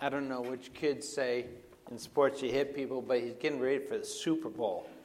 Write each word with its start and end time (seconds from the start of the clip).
I 0.00 0.08
don't 0.08 0.28
know 0.28 0.40
which 0.40 0.72
kids 0.74 1.08
say 1.08 1.46
in 1.90 1.98
sports 1.98 2.40
you 2.40 2.50
hit 2.50 2.74
people, 2.74 3.02
but 3.02 3.20
he's 3.20 3.34
getting 3.34 3.58
ready 3.58 3.78
for 3.80 3.98
the 3.98 4.04
Super 4.04 4.48
Bowl. 4.48 4.88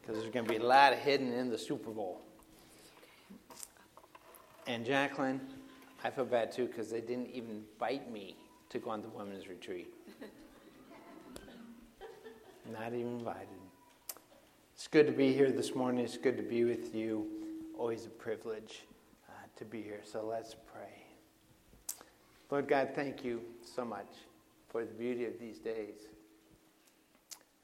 Because 0.00 0.20
there's 0.20 0.32
going 0.34 0.44
to 0.44 0.52
be 0.52 0.58
a 0.58 0.62
lot 0.62 0.92
hidden 0.92 1.32
in 1.32 1.48
the 1.48 1.56
Super 1.56 1.90
Bowl. 1.90 2.20
And 4.66 4.84
Jacqueline, 4.84 5.40
I 6.04 6.10
feel 6.10 6.26
bad 6.26 6.52
too 6.52 6.66
because 6.66 6.90
they 6.90 7.00
didn't 7.00 7.30
even 7.30 7.62
invite 7.72 8.12
me 8.12 8.36
to 8.68 8.78
go 8.78 8.90
on 8.90 9.00
the 9.00 9.08
women's 9.08 9.48
retreat. 9.48 9.94
Not 12.70 12.88
even 12.88 13.18
invited. 13.18 13.48
It's 14.74 14.88
good 14.88 15.06
to 15.06 15.12
be 15.12 15.32
here 15.32 15.50
this 15.50 15.74
morning. 15.74 16.04
It's 16.04 16.18
good 16.18 16.36
to 16.36 16.42
be 16.42 16.64
with 16.64 16.94
you. 16.94 17.26
Always 17.78 18.04
a 18.04 18.10
privilege 18.10 18.82
uh, 19.28 19.32
to 19.56 19.64
be 19.64 19.80
here. 19.80 20.00
So 20.04 20.26
let's 20.26 20.54
pray. 20.54 21.03
Lord 22.50 22.68
God, 22.68 22.90
thank 22.94 23.24
you 23.24 23.40
so 23.62 23.84
much 23.84 24.08
for 24.68 24.84
the 24.84 24.92
beauty 24.92 25.24
of 25.24 25.38
these 25.38 25.58
days 25.58 26.08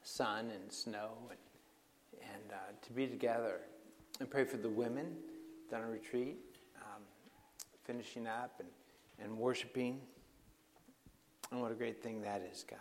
sun 0.03 0.49
and 0.49 0.71
snow, 0.71 1.09
and, 1.29 1.39
and 2.21 2.51
uh, 2.51 2.55
to 2.81 2.93
be 2.93 3.07
together. 3.07 3.61
And 4.19 4.29
pray 4.29 4.43
for 4.43 4.57
the 4.57 4.69
women 4.69 5.15
down 5.69 5.83
a 5.83 5.87
retreat, 5.87 6.37
um, 6.77 7.01
finishing 7.85 8.27
up 8.27 8.59
and, 8.59 8.69
and 9.23 9.37
worshiping. 9.37 9.99
And 11.51 11.61
what 11.61 11.71
a 11.71 11.75
great 11.75 12.03
thing 12.03 12.21
that 12.21 12.47
is, 12.51 12.63
God. 12.69 12.79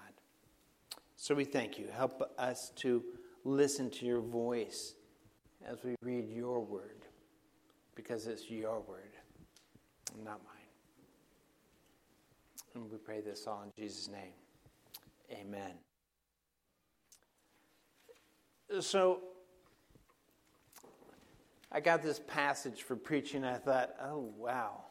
So 1.16 1.34
we 1.34 1.44
thank 1.44 1.78
you. 1.78 1.86
Help 1.94 2.30
us 2.38 2.72
to 2.76 3.02
listen 3.44 3.90
to 3.90 4.06
your 4.06 4.20
voice 4.20 4.94
as 5.66 5.82
we 5.84 5.94
read 6.02 6.28
your 6.28 6.60
word, 6.60 7.06
because 7.94 8.26
it's 8.26 8.50
your 8.50 8.80
word, 8.80 9.12
not 10.24 10.40
mine. 10.44 10.59
And 12.74 12.90
we 12.90 12.98
pray 12.98 13.20
this 13.20 13.46
all 13.46 13.62
in 13.62 13.72
Jesus' 13.80 14.08
name. 14.08 14.32
Amen. 15.32 15.72
So, 18.80 19.20
I 21.72 21.80
got 21.80 22.02
this 22.02 22.20
passage 22.26 22.82
for 22.82 22.96
preaching. 22.96 23.44
I 23.44 23.54
thought, 23.54 23.90
oh, 24.02 24.32
wow. 24.36 24.84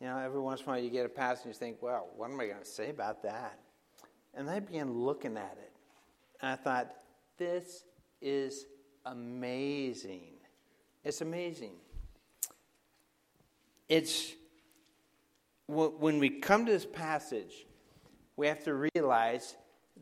You 0.00 0.08
know, 0.08 0.18
every 0.18 0.40
once 0.40 0.60
in 0.60 0.66
a 0.66 0.70
while 0.70 0.78
you 0.78 0.90
get 0.90 1.06
a 1.06 1.10
passage 1.10 1.46
and 1.46 1.54
you 1.54 1.58
think, 1.58 1.78
well, 1.80 2.08
what 2.16 2.30
am 2.30 2.38
I 2.40 2.46
going 2.46 2.58
to 2.58 2.64
say 2.64 2.90
about 2.90 3.22
that? 3.22 3.58
And 4.34 4.48
I 4.50 4.60
began 4.60 4.92
looking 4.92 5.36
at 5.36 5.56
it. 5.60 5.72
And 6.40 6.52
I 6.52 6.56
thought, 6.56 6.90
this 7.38 7.84
is 8.20 8.66
amazing. 9.06 10.34
It's 11.04 11.20
amazing. 11.22 11.72
It's 13.88 14.32
when 15.68 16.18
we 16.18 16.30
come 16.30 16.66
to 16.66 16.72
this 16.72 16.86
passage, 16.86 17.66
we 18.36 18.46
have 18.46 18.62
to 18.64 18.88
realize 18.94 19.56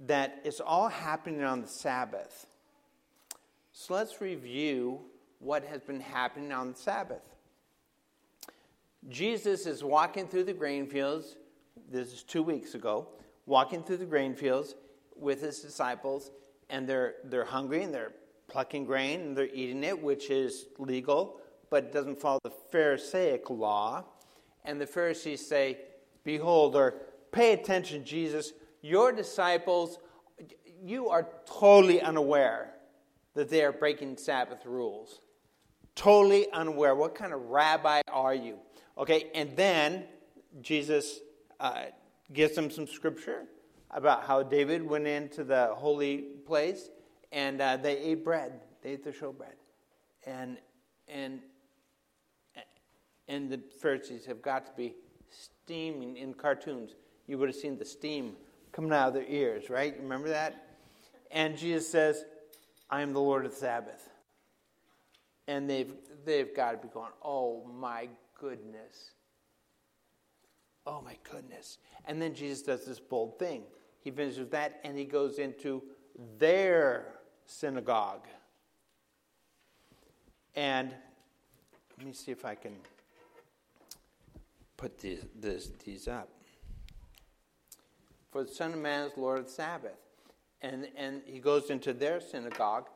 that 0.07 0.41
it's 0.45 0.61
all 0.61 0.89
happening 0.89 1.43
on 1.43 1.63
the 1.63 1.69
Sabbath. 1.69 2.47
So 3.73 3.95
let's 3.95 4.21
review 4.21 5.01
what 5.39 5.65
has 5.65 5.81
been 5.81 6.01
happening 6.01 6.53
on 6.53 6.73
the 6.73 6.79
Sabbath. 6.79 7.23
Jesus 9.09 9.67
is 9.67 9.85
walking 9.85 10.27
through 10.27 10.45
the 10.45 10.53
grain 10.53 10.87
fields. 10.87 11.37
This 11.91 12.13
is 12.13 12.23
two 12.23 12.43
weeks 12.43 12.75
ago. 12.75 13.09
Walking 13.47 13.83
through 13.83 13.99
the 13.99 14.07
grain 14.07 14.35
fields 14.35 14.75
with 15.17 15.43
his 15.43 15.61
disciples, 15.61 16.31
and 16.71 16.89
they're, 16.89 17.17
they're 17.25 17.45
hungry 17.45 17.83
and 17.83 17.93
they're 17.93 18.13
plucking 18.49 18.85
grain 18.85 19.21
and 19.21 19.37
they're 19.37 19.49
eating 19.53 19.85
it, 19.85 20.03
which 20.03 20.31
is 20.31 20.67
legal, 20.79 21.41
but 21.71 21.85
it 21.85 21.93
doesn't 21.93 22.21
follow 22.21 22.41
the 22.43 22.53
Pharisaic 22.71 23.51
law 23.51 24.05
and 24.65 24.81
the 24.81 24.87
Pharisees 24.87 25.47
say, 25.47 25.79
Behold, 26.25 26.75
or 26.75 26.95
pay 27.33 27.53
attention, 27.53 28.05
Jesus, 28.05 28.53
your 28.81 29.13
disciples, 29.13 29.99
you 30.83 31.09
are 31.09 31.29
totally 31.47 32.01
unaware 32.01 32.75
that 33.35 33.51
they 33.51 33.63
are 33.63 33.73
breaking 33.73 34.17
Sabbath 34.17 34.65
rules. 34.65 35.21
Totally 35.95 36.51
unaware. 36.53 36.95
What 36.95 37.15
kind 37.15 37.33
of 37.33 37.41
rabbi 37.43 38.03
are 38.09 38.35
you? 38.35 38.59
Okay, 38.97 39.31
and 39.35 39.57
then 39.57 40.05
Jesus 40.61 41.21
uh, 41.61 41.85
gives 42.33 42.55
them 42.55 42.71
some 42.71 42.87
scripture 42.87 43.45
about 43.91 44.25
how 44.25 44.43
David 44.43 44.83
went 44.83 45.07
into 45.07 45.45
the 45.45 45.69
holy 45.75 46.19
place 46.47 46.89
and 47.33 47.61
uh, 47.61 47.77
they 47.77 47.99
ate 47.99 48.25
bread. 48.25 48.61
They 48.83 48.91
ate 48.91 49.05
the 49.05 49.11
showbread. 49.11 49.55
And, 50.27 50.59
and 51.09 51.41
and 53.29 53.51
the 53.51 53.61
Pharisees 53.81 54.27
have 54.27 54.43
got 54.43 54.67
to 54.67 54.73
be 54.77 54.95
steaming 55.31 56.17
in 56.17 56.35
cartoons. 56.35 56.95
You 57.27 57.39
would 57.39 57.49
have 57.49 57.57
seen 57.57 57.79
the 57.79 57.85
steam 57.85 58.37
coming 58.73 58.93
out 58.93 59.09
of 59.09 59.15
their 59.15 59.27
ears, 59.27 59.71
right? 59.71 59.95
Remember 59.99 60.29
that? 60.29 60.77
And 61.31 61.57
Jesus 61.57 61.89
says, 61.89 62.25
I 62.91 63.03
am 63.03 63.13
the 63.13 63.21
Lord 63.21 63.45
of 63.45 63.53
the 63.53 63.57
Sabbath. 63.57 64.11
And 65.47 65.69
they've, 65.69 65.93
they've 66.25 66.55
got 66.55 66.73
to 66.73 66.79
be 66.79 66.89
going, 66.93 67.13
oh 67.23 67.65
my 67.79 68.09
goodness. 68.39 69.13
Oh 70.87 71.01
my 71.01 71.17
goodness. 71.31 71.79
And 72.05 72.21
then 72.21 72.35
Jesus 72.35 72.63
does 72.63 72.85
this 72.85 73.01
bold 73.01 73.39
thing. 73.39 73.63
He 74.01 74.11
finishes 74.11 74.49
that 74.51 74.81
and 74.85 74.99
he 74.99 75.05
goes 75.05 75.39
into 75.39 75.83
their 76.39 77.15
synagogue. 77.47 78.27
And 80.55 80.95
let 81.99 82.07
me 82.07 82.13
see 82.13 82.33
if 82.33 82.45
I 82.45 82.55
can 82.55 82.75
put 84.85 84.99
these, 84.99 85.25
this, 85.41 85.71
these 85.83 86.09
up. 86.09 86.29
For 88.31 88.45
the 88.45 88.51
Son 88.51 88.75
of 88.75 88.79
Man 88.81 89.07
is 89.07 89.17
Lord 89.17 89.39
of 89.39 89.47
the 89.47 89.51
Sabbath. 89.51 89.97
And, 90.61 90.89
and 90.95 91.23
he 91.25 91.39
goes 91.39 91.71
into 91.71 91.95
their 91.95 92.21
synagogue, 92.21 92.91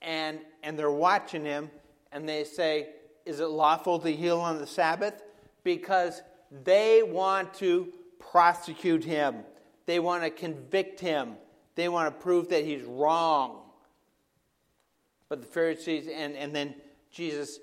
and, 0.00 0.38
and 0.62 0.78
they're 0.78 0.88
watching 0.88 1.44
him, 1.44 1.68
and 2.12 2.28
they 2.28 2.44
say, 2.44 2.90
Is 3.24 3.40
it 3.40 3.46
lawful 3.46 3.98
to 3.98 4.12
heal 4.12 4.38
on 4.38 4.58
the 4.58 4.68
Sabbath? 4.68 5.24
Because 5.64 6.22
they 6.62 7.02
want 7.02 7.52
to 7.54 7.92
prosecute 8.20 9.02
him, 9.02 9.38
they 9.86 9.98
want 9.98 10.22
to 10.22 10.30
convict 10.30 11.00
him, 11.00 11.34
they 11.74 11.88
want 11.88 12.06
to 12.06 12.22
prove 12.22 12.50
that 12.50 12.64
he's 12.64 12.84
wrong. 12.84 13.62
But 15.28 15.40
the 15.40 15.48
Pharisees, 15.48 16.06
and, 16.06 16.36
and 16.36 16.54
then 16.54 16.76
Jesus 17.10 17.58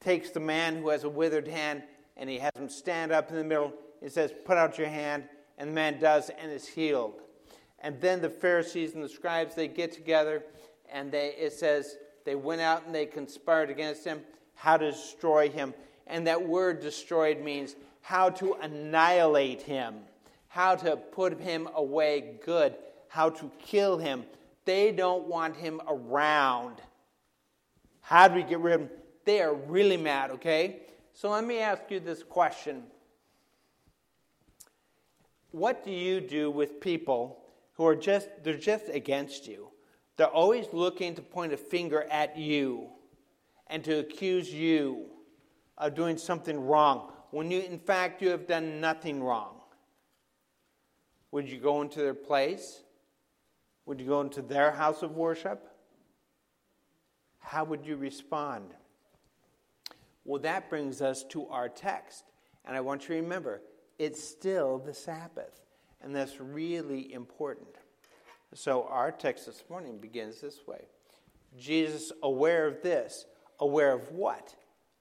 takes 0.00 0.30
the 0.30 0.40
man 0.40 0.78
who 0.78 0.88
has 0.88 1.04
a 1.04 1.10
withered 1.10 1.48
hand 1.48 1.82
and 2.18 2.28
he 2.28 2.38
has 2.38 2.52
him 2.56 2.68
stand 2.68 3.12
up 3.12 3.30
in 3.30 3.36
the 3.36 3.44
middle. 3.44 3.72
He 4.02 4.08
says, 4.08 4.32
Put 4.44 4.56
out 4.58 4.78
your 4.78 4.88
hand. 4.88 5.24
And 5.56 5.70
the 5.70 5.74
man 5.74 5.98
does 5.98 6.30
and 6.30 6.52
is 6.52 6.68
healed. 6.68 7.20
And 7.80 8.00
then 8.00 8.20
the 8.20 8.30
Pharisees 8.30 8.94
and 8.94 9.02
the 9.02 9.08
scribes, 9.08 9.54
they 9.54 9.68
get 9.68 9.92
together 9.92 10.44
and 10.90 11.10
they, 11.10 11.34
it 11.38 11.52
says, 11.52 11.96
they 12.24 12.34
went 12.34 12.60
out 12.60 12.86
and 12.86 12.94
they 12.94 13.06
conspired 13.06 13.70
against 13.70 14.04
him, 14.04 14.20
how 14.54 14.76
to 14.76 14.90
destroy 14.90 15.48
him. 15.48 15.74
And 16.06 16.26
that 16.26 16.46
word 16.46 16.80
destroyed 16.80 17.40
means 17.40 17.76
how 18.00 18.30
to 18.30 18.54
annihilate 18.54 19.62
him, 19.62 19.96
how 20.48 20.74
to 20.76 20.96
put 20.96 21.40
him 21.40 21.68
away 21.74 22.36
good, 22.44 22.74
how 23.08 23.30
to 23.30 23.50
kill 23.58 23.98
him. 23.98 24.24
They 24.64 24.92
don't 24.92 25.26
want 25.26 25.56
him 25.56 25.80
around. 25.88 26.80
How 28.00 28.28
do 28.28 28.34
we 28.34 28.42
get 28.42 28.60
rid 28.60 28.74
of 28.74 28.80
him? 28.82 28.90
They 29.24 29.40
are 29.40 29.54
really 29.54 29.96
mad, 29.96 30.30
okay? 30.32 30.80
So 31.20 31.30
let 31.30 31.44
me 31.44 31.58
ask 31.58 31.82
you 31.88 31.98
this 31.98 32.22
question 32.22 32.84
What 35.50 35.84
do 35.84 35.90
you 35.90 36.20
do 36.20 36.48
with 36.48 36.80
people 36.80 37.40
who 37.72 37.84
are 37.88 37.96
just, 37.96 38.28
they're 38.44 38.56
just 38.56 38.88
against 38.88 39.48
you? 39.48 39.70
They're 40.16 40.28
always 40.28 40.66
looking 40.72 41.16
to 41.16 41.22
point 41.22 41.52
a 41.52 41.56
finger 41.56 42.04
at 42.04 42.38
you 42.38 42.90
and 43.66 43.82
to 43.82 43.98
accuse 43.98 44.54
you 44.54 45.06
of 45.76 45.96
doing 45.96 46.18
something 46.18 46.60
wrong 46.64 47.10
when 47.32 47.50
you, 47.50 47.62
in 47.62 47.80
fact, 47.80 48.22
you 48.22 48.28
have 48.28 48.46
done 48.46 48.80
nothing 48.80 49.20
wrong. 49.20 49.56
Would 51.32 51.48
you 51.48 51.58
go 51.58 51.82
into 51.82 51.98
their 51.98 52.14
place? 52.14 52.84
Would 53.86 54.00
you 54.00 54.06
go 54.06 54.20
into 54.20 54.40
their 54.40 54.70
house 54.70 55.02
of 55.02 55.16
worship? 55.16 55.68
How 57.40 57.64
would 57.64 57.84
you 57.84 57.96
respond? 57.96 58.72
Well, 60.28 60.42
that 60.42 60.68
brings 60.68 61.00
us 61.00 61.24
to 61.30 61.48
our 61.48 61.70
text. 61.70 62.24
And 62.66 62.76
I 62.76 62.82
want 62.82 63.04
you 63.04 63.14
to 63.14 63.22
remember, 63.22 63.62
it's 63.98 64.22
still 64.22 64.76
the 64.76 64.92
Sabbath. 64.92 65.62
And 66.02 66.14
that's 66.14 66.38
really 66.38 67.14
important. 67.14 67.70
So 68.52 68.86
our 68.90 69.10
text 69.10 69.46
this 69.46 69.64
morning 69.70 69.96
begins 69.96 70.42
this 70.42 70.66
way 70.66 70.84
Jesus, 71.58 72.12
aware 72.22 72.66
of 72.66 72.82
this, 72.82 73.24
aware 73.58 73.90
of 73.94 74.12
what? 74.12 74.54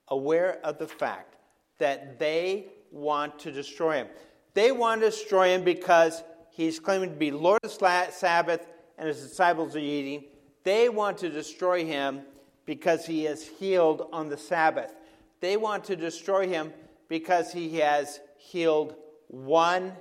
Aware 0.08 0.62
of 0.64 0.78
the 0.78 0.88
fact 0.88 1.36
that 1.78 2.20
they 2.20 2.68
want 2.90 3.38
to 3.40 3.52
destroy 3.52 3.96
him. 3.96 4.08
They 4.54 4.72
want 4.72 5.02
to 5.02 5.10
destroy 5.10 5.50
him 5.50 5.66
because 5.66 6.24
he's 6.52 6.80
claiming 6.80 7.10
to 7.10 7.18
be 7.18 7.32
Lord 7.32 7.60
of 7.66 7.78
the 7.78 8.12
Sabbath 8.12 8.66
and 8.98 9.10
his 9.10 9.28
disciples 9.28 9.76
are 9.76 9.80
eating. 9.80 10.24
They 10.64 10.88
want 10.88 11.18
to 11.18 11.30
destroy 11.30 11.84
him 11.84 12.22
because 12.66 13.06
he 13.06 13.26
is 13.26 13.46
healed 13.46 14.08
on 14.14 14.30
the 14.30 14.38
Sabbath. 14.38 14.94
They 15.40 15.58
want 15.58 15.86
to 15.86 15.96
destroy 15.96 16.48
him 16.48 16.74
because 17.08 17.54
he 17.54 17.78
has 17.80 18.20
healed 18.38 18.96
one 19.28 19.94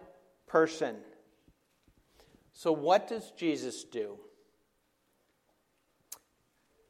person. 0.47 0.97
So, 2.53 2.73
what 2.73 3.09
does 3.09 3.33
Jesus 3.33 3.85
do? 3.85 4.19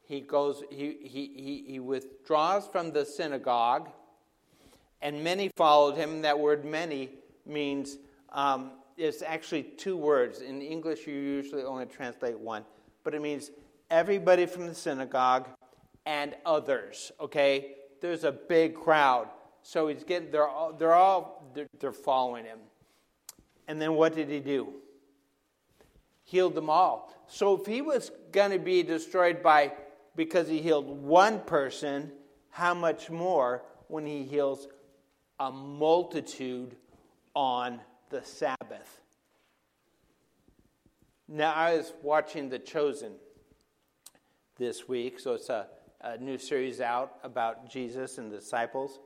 He 0.07 0.21
goes, 0.21 0.63
he, 0.69 0.97
he, 1.01 1.31
he, 1.35 1.65
he 1.67 1.79
withdraws 1.81 2.65
from 2.67 2.91
the 2.93 3.05
synagogue, 3.05 3.89
and 5.01 5.21
many 5.21 5.49
followed 5.57 5.97
him. 5.97 6.21
That 6.21 6.39
word 6.39 6.63
many 6.63 7.09
means 7.45 7.97
um, 8.31 8.71
it's 8.95 9.21
actually 9.21 9.63
two 9.63 9.97
words. 9.97 10.39
In 10.39 10.61
English, 10.61 11.05
you 11.05 11.13
usually 11.13 11.63
only 11.63 11.85
translate 11.85 12.39
one, 12.39 12.63
but 13.03 13.13
it 13.13 13.21
means 13.21 13.51
everybody 13.91 14.45
from 14.45 14.67
the 14.67 14.75
synagogue 14.75 15.49
and 16.05 16.35
others. 16.45 17.11
Okay, 17.19 17.75
there's 18.01 18.23
a 18.23 18.31
big 18.31 18.75
crowd, 18.75 19.27
so 19.61 19.87
he's 19.87 20.03
getting. 20.03 20.31
They're 20.31 20.47
all. 20.47 20.73
They're 20.73 20.93
all. 20.93 21.51
They're, 21.79 21.91
following 21.91 22.45
him. 22.45 22.59
And 23.67 23.81
then 23.81 23.93
what 23.95 24.15
did 24.15 24.29
he 24.29 24.39
do? 24.39 24.73
Healed 26.23 26.55
them 26.55 26.69
all. 26.69 27.13
So 27.27 27.59
if 27.59 27.65
he 27.65 27.81
was 27.81 28.11
going 28.31 28.51
to 28.51 28.59
be 28.59 28.83
destroyed 28.83 29.41
by 29.41 29.73
because 30.15 30.47
he 30.47 30.61
healed 30.61 30.87
one 30.87 31.39
person, 31.41 32.11
how 32.49 32.73
much 32.73 33.09
more 33.09 33.63
when 33.87 34.05
he 34.05 34.23
heals 34.23 34.67
a 35.39 35.51
multitude 35.51 36.75
on 37.33 37.79
the 38.09 38.23
Sabbath? 38.23 39.01
Now, 41.27 41.53
I 41.53 41.75
was 41.75 41.93
watching 42.01 42.49
The 42.49 42.59
Chosen 42.59 43.13
this 44.57 44.87
week, 44.87 45.19
so 45.19 45.33
it's 45.33 45.49
a, 45.49 45.67
a 46.01 46.17
new 46.17 46.37
series 46.37 46.81
out 46.81 47.17
about 47.23 47.69
Jesus 47.69 48.17
and 48.17 48.31
the 48.31 48.37
disciples. 48.37 48.99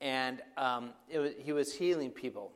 And 0.00 0.42
um, 0.56 0.90
was, 1.12 1.32
he 1.38 1.52
was 1.52 1.72
healing 1.72 2.10
people. 2.10 2.52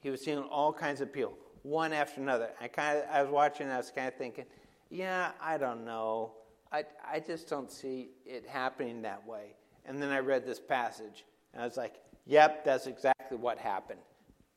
He 0.00 0.10
was 0.10 0.22
healing 0.22 0.44
all 0.50 0.72
kinds 0.72 1.00
of 1.00 1.12
people, 1.12 1.38
one 1.62 1.92
after 1.94 2.20
another. 2.20 2.50
I 2.60 2.68
kind 2.68 2.98
of, 2.98 3.04
I 3.10 3.22
was 3.22 3.30
watching, 3.30 3.70
I 3.70 3.78
was 3.78 3.90
kind 3.90 4.08
of 4.08 4.14
thinking, 4.16 4.44
yeah, 4.90 5.30
I 5.40 5.56
don't 5.56 5.84
know. 5.84 6.32
I, 6.70 6.84
I 7.10 7.20
just 7.20 7.48
don't 7.48 7.70
see 7.70 8.10
it 8.26 8.46
happening 8.46 9.00
that 9.02 9.26
way. 9.26 9.54
And 9.86 10.02
then 10.02 10.10
I 10.10 10.18
read 10.18 10.44
this 10.44 10.60
passage, 10.60 11.24
and 11.52 11.62
I 11.62 11.64
was 11.64 11.76
like, 11.76 11.94
yep, 12.26 12.64
that's 12.64 12.86
exactly 12.86 13.36
what 13.38 13.58
happened. 13.58 14.00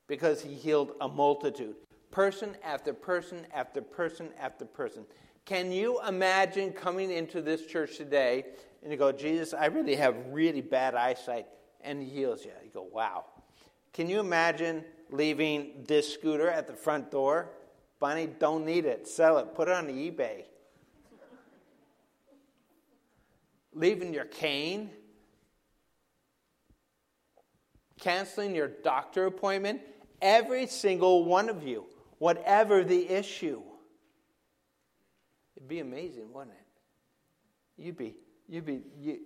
Because 0.08 0.42
he 0.42 0.54
healed 0.54 0.92
a 1.00 1.08
multitude, 1.08 1.76
person 2.12 2.56
after 2.64 2.94
person 2.94 3.46
after 3.54 3.82
person 3.82 4.30
after 4.40 4.66
person. 4.66 5.06
Can 5.48 5.72
you 5.72 6.00
imagine 6.08 6.72
coming 6.74 7.10
into 7.10 7.42
this 7.42 7.66
church 7.66 7.98
today 7.98 8.46
and 8.84 8.92
you 8.92 8.98
go, 8.98 9.12
Jesus, 9.12 9.56
I 9.56 9.66
really 9.66 9.96
have 9.96 10.16
really 10.30 10.62
bad 10.62 10.94
eyesight, 10.94 11.48
and 11.82 12.04
he 12.04 12.10
heals 12.10 12.46
you? 12.46 12.52
You 12.64 12.70
go, 12.72 12.84
wow. 12.84 13.26
Can 13.94 14.08
you 14.08 14.20
imagine 14.20 14.84
leaving 15.10 15.86
this 15.88 16.14
scooter 16.14 16.50
at 16.50 16.68
the 16.68 16.74
front 16.74 17.10
door? 17.10 17.50
Bunny, 18.00 18.28
don't 18.28 18.66
need 18.66 18.86
it. 18.86 19.08
Sell 19.08 19.40
it. 19.40 19.56
Put 19.56 19.70
it 19.70 19.74
on 19.74 19.88
eBay. 19.88 20.44
leaving 23.78 24.14
your 24.14 24.26
cane, 24.26 24.90
canceling 28.00 28.56
your 28.56 28.68
doctor 28.68 29.28
appointment, 29.28 29.82
every 30.22 30.66
single 30.66 31.26
one 31.26 31.48
of 31.48 31.64
you, 31.64 31.86
whatever 32.18 32.84
the 32.84 33.08
issue. 33.08 33.62
It'd 35.58 35.68
be 35.68 35.80
amazing, 35.80 36.32
wouldn't 36.32 36.56
it? 36.56 37.84
You'd 37.84 37.98
be, 37.98 38.16
you'd 38.48 38.66
be, 38.66 38.82
you, 39.00 39.20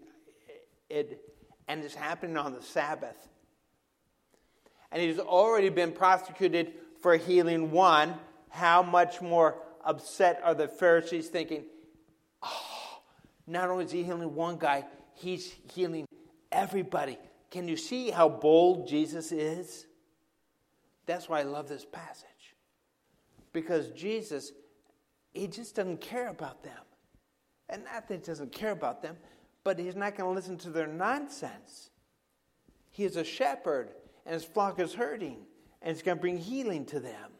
it, 0.89 1.21
and 1.67 1.83
it's 1.83 1.93
happening 1.93 2.37
on 2.37 2.53
the 2.53 2.61
Sabbath. 2.61 3.27
And 4.91 5.01
he's 5.01 5.19
already 5.19 5.69
been 5.69 5.91
prosecuted 5.91 6.73
for 7.01 7.17
healing 7.17 7.71
one. 7.71 8.15
How 8.49 8.81
much 8.81 9.21
more 9.21 9.61
upset 9.83 10.41
are 10.43 10.53
the 10.53 10.67
Pharisees 10.67 11.27
thinking, 11.27 11.65
oh, 12.41 13.01
not 13.45 13.69
only 13.69 13.85
is 13.85 13.91
he 13.91 14.03
healing 14.03 14.33
one 14.33 14.57
guy, 14.57 14.85
he's 15.13 15.53
healing 15.73 16.07
everybody. 16.51 17.17
Can 17.49 17.67
you 17.67 17.75
see 17.77 18.09
how 18.09 18.29
bold 18.29 18.87
Jesus 18.87 19.33
is? 19.33 19.85
That's 21.05 21.27
why 21.27 21.39
I 21.39 21.43
love 21.43 21.67
this 21.67 21.85
passage. 21.85 22.27
Because 23.51 23.89
Jesus, 23.89 24.51
he 25.33 25.47
just 25.47 25.75
doesn't 25.75 26.01
care 26.01 26.29
about 26.29 26.63
them. 26.63 26.73
And 27.69 27.83
not 27.85 28.07
that 28.07 28.13
he 28.15 28.19
doesn't 28.25 28.51
care 28.51 28.71
about 28.71 29.01
them, 29.01 29.15
but 29.63 29.79
he's 29.79 29.95
not 29.95 30.17
going 30.17 30.29
to 30.29 30.35
listen 30.35 30.57
to 30.59 30.69
their 30.69 30.87
nonsense. 30.87 31.89
He 32.89 33.05
is 33.05 33.15
a 33.15 33.23
shepherd, 33.23 33.91
and 34.25 34.33
his 34.33 34.43
flock 34.43 34.79
is 34.79 34.93
hurting, 34.93 35.37
and 35.81 35.95
he's 35.95 36.03
going 36.03 36.17
to 36.17 36.21
bring 36.21 36.37
healing 36.37 36.85
to 36.87 36.99
them. 36.99 37.31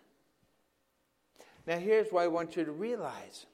Now, 1.67 1.77
here's 1.77 2.11
what 2.11 2.23
I 2.23 2.27
want 2.27 2.55
you 2.55 2.65
to 2.65 2.71
realize 2.71 3.45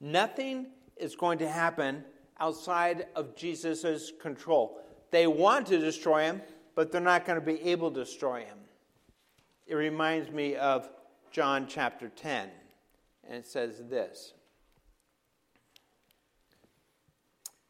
nothing 0.00 0.68
is 0.96 1.14
going 1.14 1.38
to 1.38 1.48
happen 1.48 2.04
outside 2.40 3.06
of 3.14 3.36
Jesus' 3.36 4.12
control. 4.20 4.80
They 5.10 5.26
want 5.26 5.66
to 5.68 5.78
destroy 5.78 6.22
him, 6.22 6.42
but 6.74 6.90
they're 6.90 7.00
not 7.00 7.26
going 7.26 7.38
to 7.38 7.44
be 7.44 7.60
able 7.62 7.90
to 7.90 8.04
destroy 8.04 8.40
him. 8.40 8.58
It 9.66 9.74
reminds 9.74 10.30
me 10.30 10.56
of 10.56 10.88
John 11.30 11.66
chapter 11.68 12.08
10, 12.08 12.48
and 13.28 13.36
it 13.38 13.46
says 13.46 13.82
this 13.88 14.32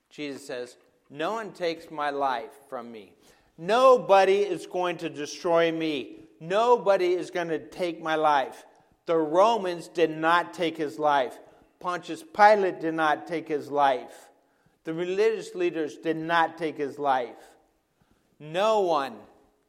Jesus 0.08 0.46
says, 0.46 0.76
No 1.10 1.34
one 1.34 1.52
takes 1.52 1.90
my 1.90 2.10
life 2.10 2.52
from 2.68 2.90
me. 2.90 3.12
Nobody 3.56 4.38
is 4.38 4.66
going 4.66 4.96
to 4.98 5.10
destroy 5.10 5.72
me. 5.72 6.20
Nobody 6.40 7.14
is 7.14 7.30
going 7.30 7.48
to 7.48 7.58
take 7.58 8.00
my 8.00 8.14
life. 8.14 8.64
The 9.06 9.16
Romans 9.16 9.88
did 9.88 10.10
not 10.10 10.54
take 10.54 10.76
his 10.76 10.98
life. 10.98 11.38
Pontius 11.80 12.22
Pilate 12.22 12.80
did 12.80 12.94
not 12.94 13.26
take 13.26 13.48
his 13.48 13.70
life. 13.70 14.28
The 14.84 14.94
religious 14.94 15.54
leaders 15.54 15.96
did 15.96 16.16
not 16.16 16.56
take 16.56 16.76
his 16.76 16.98
life. 16.98 17.36
No 18.38 18.80
one 18.80 19.14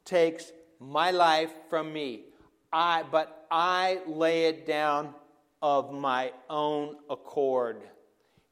takes 0.04 0.52
my 0.78 1.10
life 1.10 1.52
from 1.68 1.92
me. 1.92 2.24
I, 2.72 3.04
but 3.10 3.46
I 3.50 4.00
lay 4.06 4.46
it 4.46 4.66
down 4.66 5.14
of 5.62 5.92
my 5.92 6.32
own 6.48 6.96
accord. 7.08 7.82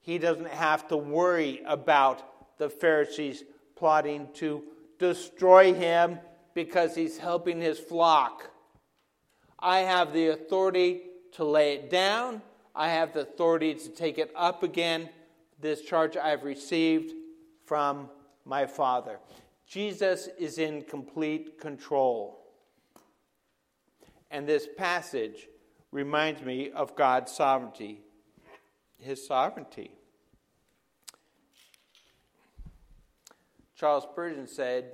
He 0.01 0.19
doesn't 0.19 0.49
have 0.49 0.89
to 0.89 0.97
worry 0.97 1.63
about 1.67 2.59
the 2.59 2.69
Pharisees 2.69 3.45
plotting 3.77 4.29
to 4.35 4.63
destroy 4.99 5.73
him 5.73 6.19
because 6.55 6.95
he's 6.95 7.19
helping 7.19 7.61
his 7.61 7.79
flock. 7.79 8.51
I 9.59 9.81
have 9.81 10.13
the 10.13 10.29
authority 10.29 11.03
to 11.33 11.45
lay 11.45 11.75
it 11.75 11.91
down 11.91 12.43
I 12.79 12.91
have 12.91 13.13
the 13.13 13.23
authority 13.23 13.75
to 13.75 13.89
take 13.89 14.19
it 14.19 14.31
up 14.37 14.63
again, 14.63 15.09
this 15.61 15.83
charge 15.83 16.17
I 16.17 16.29
have 16.29 16.45
received 16.45 17.13
from 17.67 18.09
my 18.45 18.67
Father. 18.67 19.19
Jesus 19.67 20.29
is 20.39 20.59
in 20.59 20.83
complete 20.83 21.61
control. 21.61 22.39
And 24.31 24.47
this 24.47 24.69
passage 24.77 25.49
reminds 25.91 26.43
me 26.43 26.71
of 26.71 26.95
God's 26.97 27.33
sovereignty, 27.33 28.01
his 28.99 29.27
sovereignty. 29.27 29.91
Charles 33.75 34.05
Spurgeon 34.05 34.47
said, 34.47 34.91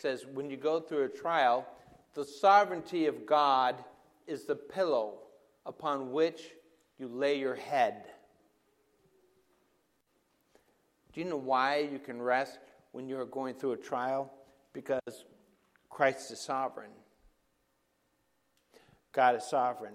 says, 0.00 0.24
when 0.32 0.50
you 0.50 0.56
go 0.56 0.80
through 0.80 1.04
a 1.04 1.08
trial, 1.08 1.66
the 2.14 2.24
sovereignty 2.24 3.06
of 3.06 3.26
God 3.26 3.76
is 4.26 4.44
the 4.44 4.56
pillow 4.56 5.18
upon 5.66 6.12
which 6.12 6.50
you 6.98 7.08
lay 7.08 7.38
your 7.38 7.54
head. 7.54 8.04
Do 11.12 11.20
you 11.20 11.26
know 11.26 11.36
why 11.36 11.88
you 11.90 11.98
can 11.98 12.20
rest 12.20 12.58
when 12.92 13.08
you're 13.08 13.26
going 13.26 13.54
through 13.54 13.72
a 13.72 13.76
trial? 13.76 14.32
Because 14.72 15.24
Christ 15.90 16.30
is 16.30 16.40
sovereign. 16.40 16.90
God 19.12 19.36
is 19.36 19.44
sovereign. 19.44 19.94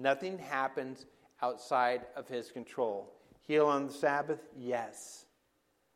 Nothing 0.00 0.38
happens 0.38 1.04
outside 1.42 2.06
of 2.16 2.26
his 2.26 2.50
control. 2.50 3.12
Heal 3.42 3.66
on 3.66 3.86
the 3.86 3.92
Sabbath? 3.92 4.40
Yes, 4.56 5.26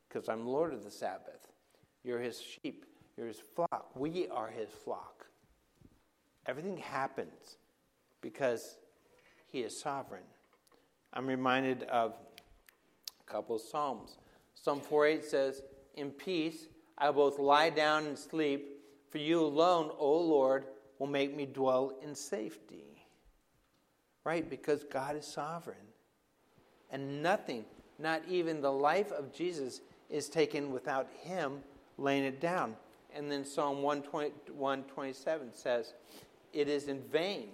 because 0.06 0.28
I'm 0.28 0.46
Lord 0.46 0.74
of 0.74 0.84
the 0.84 0.90
Sabbath. 0.90 1.48
You're 2.02 2.20
his 2.20 2.38
sheep, 2.38 2.84
you're 3.16 3.28
his 3.28 3.40
flock. 3.56 3.90
We 3.94 4.28
are 4.28 4.48
his 4.48 4.68
flock. 4.68 5.26
Everything 6.44 6.76
happens 6.76 7.56
because 8.20 8.76
he 9.46 9.60
is 9.60 9.80
sovereign. 9.80 10.24
I'm 11.14 11.26
reminded 11.26 11.84
of 11.84 12.12
a 13.26 13.32
couple 13.32 13.56
of 13.56 13.62
Psalms. 13.62 14.18
Psalm 14.54 14.82
48 14.82 15.24
says, 15.24 15.62
In 15.94 16.10
peace 16.10 16.66
I 16.98 17.08
will 17.08 17.30
both 17.30 17.38
lie 17.38 17.70
down 17.70 18.04
and 18.04 18.18
sleep, 18.18 18.82
for 19.08 19.16
you 19.16 19.40
alone, 19.40 19.90
O 19.98 20.18
Lord, 20.18 20.66
will 20.98 21.06
make 21.06 21.34
me 21.34 21.46
dwell 21.46 21.96
in 22.02 22.14
safety. 22.14 22.83
Right? 24.24 24.48
Because 24.48 24.84
God 24.84 25.16
is 25.16 25.26
sovereign. 25.26 25.76
And 26.90 27.22
nothing, 27.22 27.64
not 27.98 28.22
even 28.28 28.60
the 28.60 28.72
life 28.72 29.12
of 29.12 29.32
Jesus, 29.32 29.80
is 30.10 30.28
taken 30.28 30.72
without 30.72 31.08
Him 31.22 31.60
laying 31.98 32.24
it 32.24 32.40
down. 32.40 32.76
And 33.14 33.30
then 33.30 33.44
Psalm 33.44 33.82
120, 33.82 34.52
127 34.52 35.52
says, 35.52 35.94
it 36.52 36.68
is 36.68 36.88
in 36.88 37.00
vain 37.12 37.48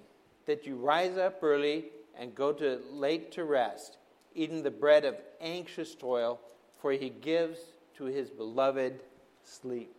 that 0.46 0.66
you 0.66 0.76
rise 0.76 1.16
up 1.16 1.42
early 1.42 1.86
and 2.18 2.34
go 2.34 2.52
to 2.52 2.80
late 2.92 3.32
to 3.32 3.44
rest, 3.44 3.96
eating 4.34 4.62
the 4.62 4.70
bread 4.70 5.04
of 5.04 5.16
anxious 5.40 5.94
toil, 5.94 6.38
for 6.80 6.92
he 6.92 7.08
gives 7.08 7.58
to 7.96 8.04
his 8.04 8.30
beloved 8.30 9.00
sleep. 9.42 9.94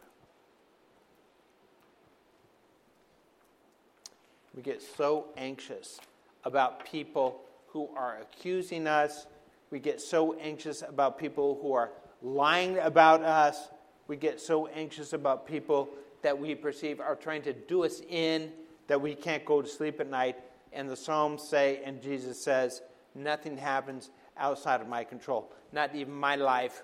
We 4.55 4.61
get 4.61 4.81
so 4.81 5.27
anxious 5.37 5.99
about 6.43 6.85
people 6.85 7.41
who 7.67 7.89
are 7.95 8.19
accusing 8.21 8.87
us. 8.87 9.27
We 9.69 9.79
get 9.79 10.01
so 10.01 10.33
anxious 10.33 10.81
about 10.81 11.17
people 11.17 11.59
who 11.61 11.73
are 11.73 11.91
lying 12.21 12.77
about 12.79 13.23
us. 13.23 13.69
We 14.07 14.17
get 14.17 14.39
so 14.41 14.67
anxious 14.67 15.13
about 15.13 15.47
people 15.47 15.89
that 16.21 16.37
we 16.37 16.55
perceive 16.55 16.99
are 16.99 17.15
trying 17.15 17.41
to 17.43 17.53
do 17.53 17.85
us 17.85 18.01
in 18.09 18.51
that 18.87 19.01
we 19.01 19.15
can't 19.15 19.45
go 19.45 19.61
to 19.61 19.67
sleep 19.67 19.99
at 19.99 20.09
night. 20.09 20.37
And 20.73 20.89
the 20.89 20.95
Psalms 20.95 21.47
say, 21.47 21.81
and 21.83 22.01
Jesus 22.01 22.41
says, 22.43 22.81
nothing 23.15 23.57
happens 23.57 24.09
outside 24.37 24.81
of 24.81 24.87
my 24.87 25.03
control. 25.03 25.51
Not 25.71 25.95
even 25.95 26.13
my 26.13 26.35
life 26.35 26.83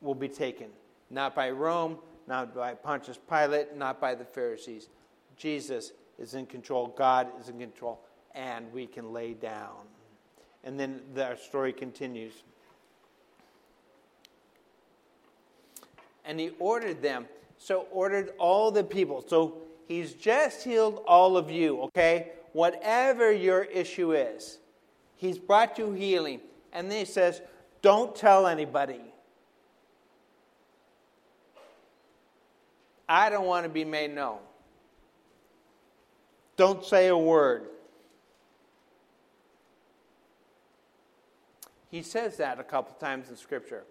will 0.00 0.14
be 0.14 0.28
taken. 0.28 0.68
Not 1.10 1.34
by 1.34 1.50
Rome, 1.50 1.98
not 2.26 2.54
by 2.54 2.74
Pontius 2.74 3.18
Pilate, 3.28 3.76
not 3.76 4.00
by 4.00 4.14
the 4.14 4.24
Pharisees. 4.24 4.88
Jesus 5.36 5.92
is 6.18 6.34
in 6.34 6.46
control, 6.46 6.88
God 6.88 7.28
is 7.40 7.48
in 7.48 7.58
control, 7.58 8.00
and 8.34 8.72
we 8.72 8.86
can 8.86 9.12
lay 9.12 9.34
down. 9.34 9.86
And 10.64 10.78
then 10.78 11.00
our 11.18 11.36
story 11.36 11.72
continues. 11.72 12.32
And 16.24 16.38
he 16.38 16.50
ordered 16.58 17.00
them, 17.00 17.26
so 17.56 17.86
ordered 17.90 18.32
all 18.38 18.70
the 18.70 18.84
people. 18.84 19.24
So 19.26 19.58
he's 19.86 20.12
just 20.12 20.62
healed 20.62 21.02
all 21.06 21.36
of 21.36 21.50
you, 21.50 21.80
okay? 21.82 22.32
Whatever 22.52 23.32
your 23.32 23.64
issue 23.64 24.12
is, 24.12 24.58
he's 25.16 25.38
brought 25.38 25.78
you 25.78 25.92
healing. 25.92 26.40
And 26.72 26.90
then 26.90 26.98
he 26.98 27.04
says, 27.04 27.40
don't 27.80 28.14
tell 28.14 28.46
anybody. 28.46 29.00
I 33.08 33.30
don't 33.30 33.46
want 33.46 33.64
to 33.64 33.70
be 33.70 33.86
made 33.86 34.14
known. 34.14 34.38
Don't 36.58 36.84
say 36.84 37.08
a 37.08 37.16
word. 37.16 37.68
He 41.90 42.02
says 42.02 42.36
that 42.36 42.58
a 42.60 42.64
couple 42.64 42.94
times 42.94 43.30
in 43.30 43.36
Scripture. 43.36 43.84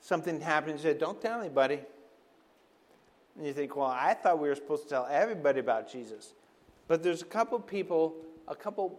Something 0.00 0.40
happens, 0.40 0.82
he 0.82 0.88
said, 0.88 0.98
Don't 0.98 1.20
tell 1.20 1.40
anybody. 1.40 1.80
And 3.36 3.46
you 3.46 3.52
think, 3.52 3.76
Well, 3.76 3.86
I 3.86 4.14
thought 4.14 4.38
we 4.38 4.48
were 4.48 4.54
supposed 4.54 4.84
to 4.84 4.88
tell 4.88 5.08
everybody 5.10 5.60
about 5.60 5.90
Jesus. 5.90 6.34
But 6.88 7.02
there's 7.02 7.22
a 7.22 7.26
couple 7.26 7.58
people, 7.58 8.14
a 8.46 8.54
couple 8.54 8.98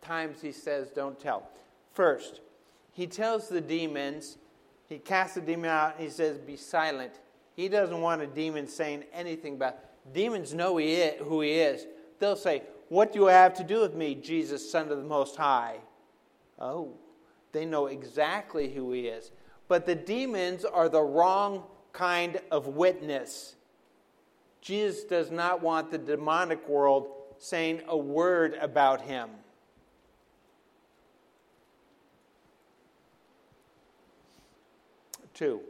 times 0.00 0.40
he 0.40 0.52
says, 0.52 0.90
Don't 0.90 1.18
tell. 1.18 1.48
First, 1.92 2.40
he 2.92 3.06
tells 3.06 3.48
the 3.48 3.60
demons, 3.60 4.38
he 4.88 4.98
casts 4.98 5.34
the 5.34 5.40
demon 5.40 5.70
out, 5.70 5.94
and 5.96 6.04
he 6.04 6.10
says, 6.10 6.38
Be 6.38 6.56
silent. 6.56 7.12
He 7.56 7.68
doesn't 7.68 8.00
want 8.00 8.22
a 8.22 8.26
demon 8.26 8.68
saying 8.68 9.04
anything 9.12 9.54
about 9.54 9.78
Demons 10.12 10.54
know 10.54 10.76
he 10.76 10.94
is, 10.94 11.20
who 11.20 11.40
he 11.40 11.52
is. 11.52 11.86
They'll 12.18 12.36
say, 12.36 12.62
What 12.88 13.12
do 13.12 13.20
you 13.20 13.26
have 13.26 13.54
to 13.54 13.64
do 13.64 13.80
with 13.80 13.94
me, 13.94 14.14
Jesus, 14.14 14.70
Son 14.70 14.90
of 14.90 14.98
the 14.98 15.04
Most 15.04 15.36
High? 15.36 15.76
Oh, 16.58 16.92
they 17.52 17.64
know 17.64 17.86
exactly 17.86 18.72
who 18.72 18.92
he 18.92 19.08
is. 19.08 19.30
But 19.68 19.86
the 19.86 19.94
demons 19.94 20.64
are 20.64 20.88
the 20.88 21.02
wrong 21.02 21.64
kind 21.92 22.40
of 22.50 22.68
witness. 22.68 23.54
Jesus 24.60 25.04
does 25.04 25.30
not 25.30 25.62
want 25.62 25.90
the 25.90 25.98
demonic 25.98 26.68
world 26.68 27.08
saying 27.38 27.82
a 27.86 27.96
word 27.96 28.56
about 28.60 29.00
him. 29.00 29.30
Two, 35.34 35.60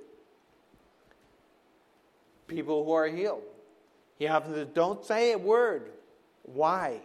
people 2.47 2.85
who 2.85 2.93
are 2.93 3.07
healed. 3.07 3.43
He 4.19 4.27
often 4.27 4.55
says, 4.55 4.69
Don't 4.73 5.05
say 5.05 5.33
a 5.33 5.39
word. 5.39 5.91
Why? 6.43 7.01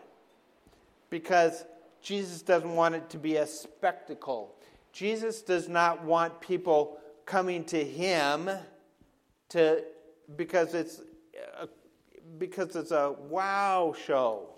Because 1.10 1.66
Jesus 2.02 2.42
doesn't 2.42 2.76
want 2.76 2.96
it 2.96 3.10
to 3.12 3.18
be 3.18 3.36
a 3.36 3.46
spectacle. 3.46 4.56
Jesus 4.94 5.42
does 5.42 5.68
not 5.68 6.04
want 6.06 6.40
people 6.40 6.98
coming 7.26 7.66
to 7.66 7.84
him 7.84 8.50
to 9.50 9.84
because 10.36 10.74
it's 10.76 11.02
a, 11.60 11.68
because 12.38 12.76
it's 12.76 12.92
a 12.92 13.16
wow 13.28 13.96
show. 14.06 14.50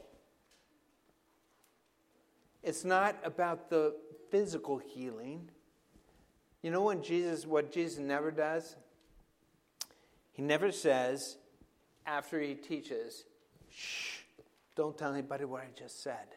It's 2.62 2.84
not 2.84 3.16
about 3.24 3.70
the 3.70 3.96
physical 4.30 4.78
healing. 4.78 5.50
You 6.62 6.72
know 6.72 6.82
when 6.82 7.02
Jesus 7.02 7.46
what 7.46 7.72
Jesus 7.72 8.00
never 8.00 8.30
does? 8.30 8.76
He 10.34 10.42
never 10.42 10.72
says 10.72 11.38
after 12.06 12.42
he 12.42 12.56
teaches, 12.56 13.24
shh, 13.70 14.20
don't 14.76 14.98
tell 14.98 15.14
anybody 15.14 15.46
what 15.46 15.62
I 15.62 15.68
just 15.80 16.04
said. 16.04 16.36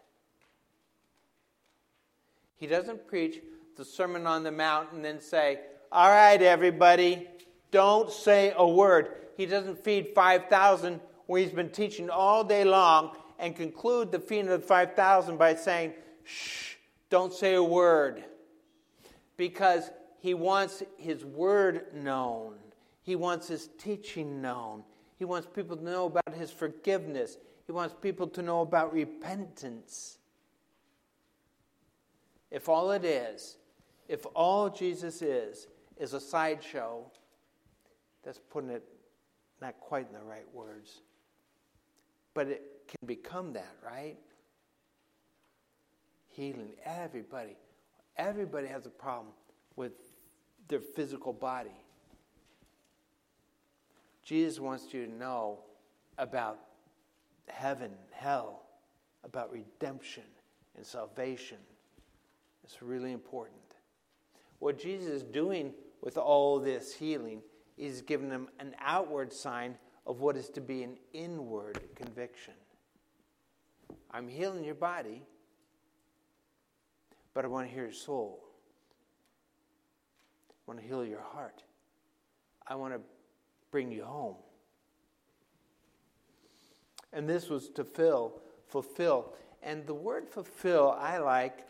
He 2.56 2.66
doesn't 2.66 3.08
preach 3.08 3.40
the 3.78 3.84
Sermon 3.84 4.26
on 4.26 4.42
the 4.42 4.50
Mount 4.50 4.90
and 4.90 5.04
then 5.04 5.20
say, 5.20 5.60
All 5.92 6.10
right, 6.10 6.42
everybody, 6.42 7.28
don't 7.70 8.10
say 8.10 8.52
a 8.56 8.68
word. 8.68 9.12
He 9.36 9.46
doesn't 9.46 9.84
feed 9.84 10.08
5,000 10.16 11.00
where 11.26 11.40
he's 11.40 11.52
been 11.52 11.70
teaching 11.70 12.10
all 12.10 12.42
day 12.42 12.64
long 12.64 13.16
and 13.38 13.54
conclude 13.54 14.10
the 14.10 14.18
feeding 14.18 14.50
of 14.50 14.62
the 14.62 14.66
5,000 14.66 15.36
by 15.36 15.54
saying, 15.54 15.92
Shh, 16.24 16.74
don't 17.08 17.32
say 17.32 17.54
a 17.54 17.62
word. 17.62 18.24
Because 19.36 19.90
he 20.18 20.34
wants 20.34 20.82
his 20.96 21.24
word 21.24 21.94
known, 21.94 22.54
he 23.02 23.14
wants 23.14 23.46
his 23.46 23.68
teaching 23.78 24.42
known, 24.42 24.82
he 25.20 25.24
wants 25.24 25.46
people 25.54 25.76
to 25.76 25.84
know 25.84 26.06
about 26.06 26.34
his 26.34 26.50
forgiveness. 26.50 27.38
He 27.66 27.72
wants 27.72 27.94
people 28.00 28.26
to 28.28 28.40
know 28.40 28.62
about 28.62 28.94
repentance. 28.94 30.16
If 32.50 32.68
all 32.68 32.92
it 32.92 33.04
is, 33.04 33.58
if 34.08 34.24
all 34.34 34.70
Jesus 34.70 35.22
is, 35.22 35.66
is 35.98 36.14
a 36.14 36.20
sideshow, 36.20 37.04
that's 38.24 38.40
putting 38.50 38.70
it 38.70 38.84
not 39.60 39.78
quite 39.80 40.06
in 40.08 40.14
the 40.14 40.24
right 40.24 40.46
words. 40.52 41.02
But 42.34 42.48
it 42.48 42.62
can 42.88 43.06
become 43.06 43.52
that, 43.52 43.74
right? 43.84 44.16
Healing 46.28 46.72
everybody. 46.84 47.56
Everybody 48.16 48.66
has 48.68 48.86
a 48.86 48.90
problem 48.90 49.32
with 49.76 49.92
their 50.68 50.80
physical 50.80 51.32
body. 51.32 51.70
Jesus 54.22 54.60
wants 54.60 54.92
you 54.92 55.06
to 55.06 55.12
know 55.12 55.60
about 56.18 56.58
heaven, 57.48 57.92
hell, 58.12 58.62
about 59.24 59.50
redemption 59.52 60.24
and 60.76 60.84
salvation. 60.84 61.58
It's 62.62 62.82
really 62.82 63.12
important. 63.12 63.67
What 64.58 64.78
Jesus 64.78 65.08
is 65.08 65.22
doing 65.22 65.72
with 66.00 66.16
all 66.16 66.58
this 66.58 66.94
healing 66.94 67.42
is 67.76 68.02
giving 68.02 68.28
them 68.28 68.48
an 68.58 68.74
outward 68.80 69.32
sign 69.32 69.76
of 70.06 70.20
what 70.20 70.36
is 70.36 70.48
to 70.50 70.60
be 70.60 70.82
an 70.82 70.96
inward 71.12 71.80
conviction. 71.94 72.54
I'm 74.10 74.26
healing 74.26 74.64
your 74.64 74.74
body, 74.74 75.22
but 77.34 77.44
I 77.44 77.48
want 77.48 77.68
to 77.68 77.74
heal 77.74 77.84
your 77.84 77.92
soul. 77.92 78.42
I 80.50 80.54
want 80.66 80.80
to 80.80 80.86
heal 80.86 81.04
your 81.04 81.22
heart. 81.22 81.62
I 82.66 82.74
want 82.74 82.94
to 82.94 83.00
bring 83.70 83.92
you 83.92 84.04
home. 84.04 84.36
And 87.12 87.28
this 87.28 87.48
was 87.48 87.68
to 87.70 87.84
fill, 87.84 88.40
fulfill. 88.66 89.34
And 89.62 89.86
the 89.86 89.94
word 89.94 90.28
fulfill, 90.28 90.96
I 90.98 91.18
like, 91.18 91.67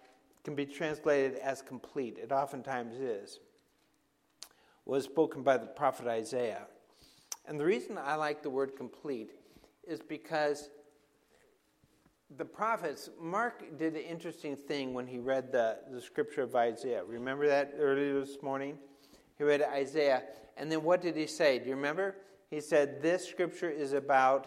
can 0.49 0.55
be 0.55 0.65
translated 0.65 1.35
as 1.41 1.61
complete. 1.61 2.17
It 2.17 2.33
oftentimes 2.33 2.95
is. 2.95 3.39
Was 4.87 5.05
spoken 5.05 5.43
by 5.43 5.59
the 5.59 5.67
prophet 5.67 6.07
Isaiah. 6.07 6.63
And 7.45 7.61
the 7.61 7.67
reason 7.67 7.99
I 7.99 8.15
like 8.15 8.43
the 8.43 8.49
word 8.49 8.75
complete 8.75 9.33
is 9.87 10.01
because 10.01 10.71
the 12.39 12.47
prophets, 12.47 13.11
Mark 13.21 13.77
did 13.79 13.93
an 13.93 14.01
interesting 14.01 14.57
thing 14.57 14.95
when 14.95 15.07
he 15.07 15.19
read 15.19 15.53
the, 15.53 15.81
the 15.91 16.01
scripture 16.01 16.45
of 16.45 16.57
Isaiah. 16.57 17.05
Remember 17.05 17.47
that 17.47 17.75
earlier 17.79 18.19
this 18.19 18.43
morning? 18.43 18.79
He 19.37 19.45
read 19.45 19.61
Isaiah, 19.61 20.23
and 20.57 20.73
then 20.73 20.83
what 20.83 21.03
did 21.03 21.15
he 21.15 21.27
say? 21.27 21.59
Do 21.59 21.69
you 21.69 21.77
remember? 21.77 22.17
He 22.49 22.63
said, 22.63 23.03
This 23.03 23.29
scripture 23.29 23.69
is 23.69 23.93
about 23.93 24.47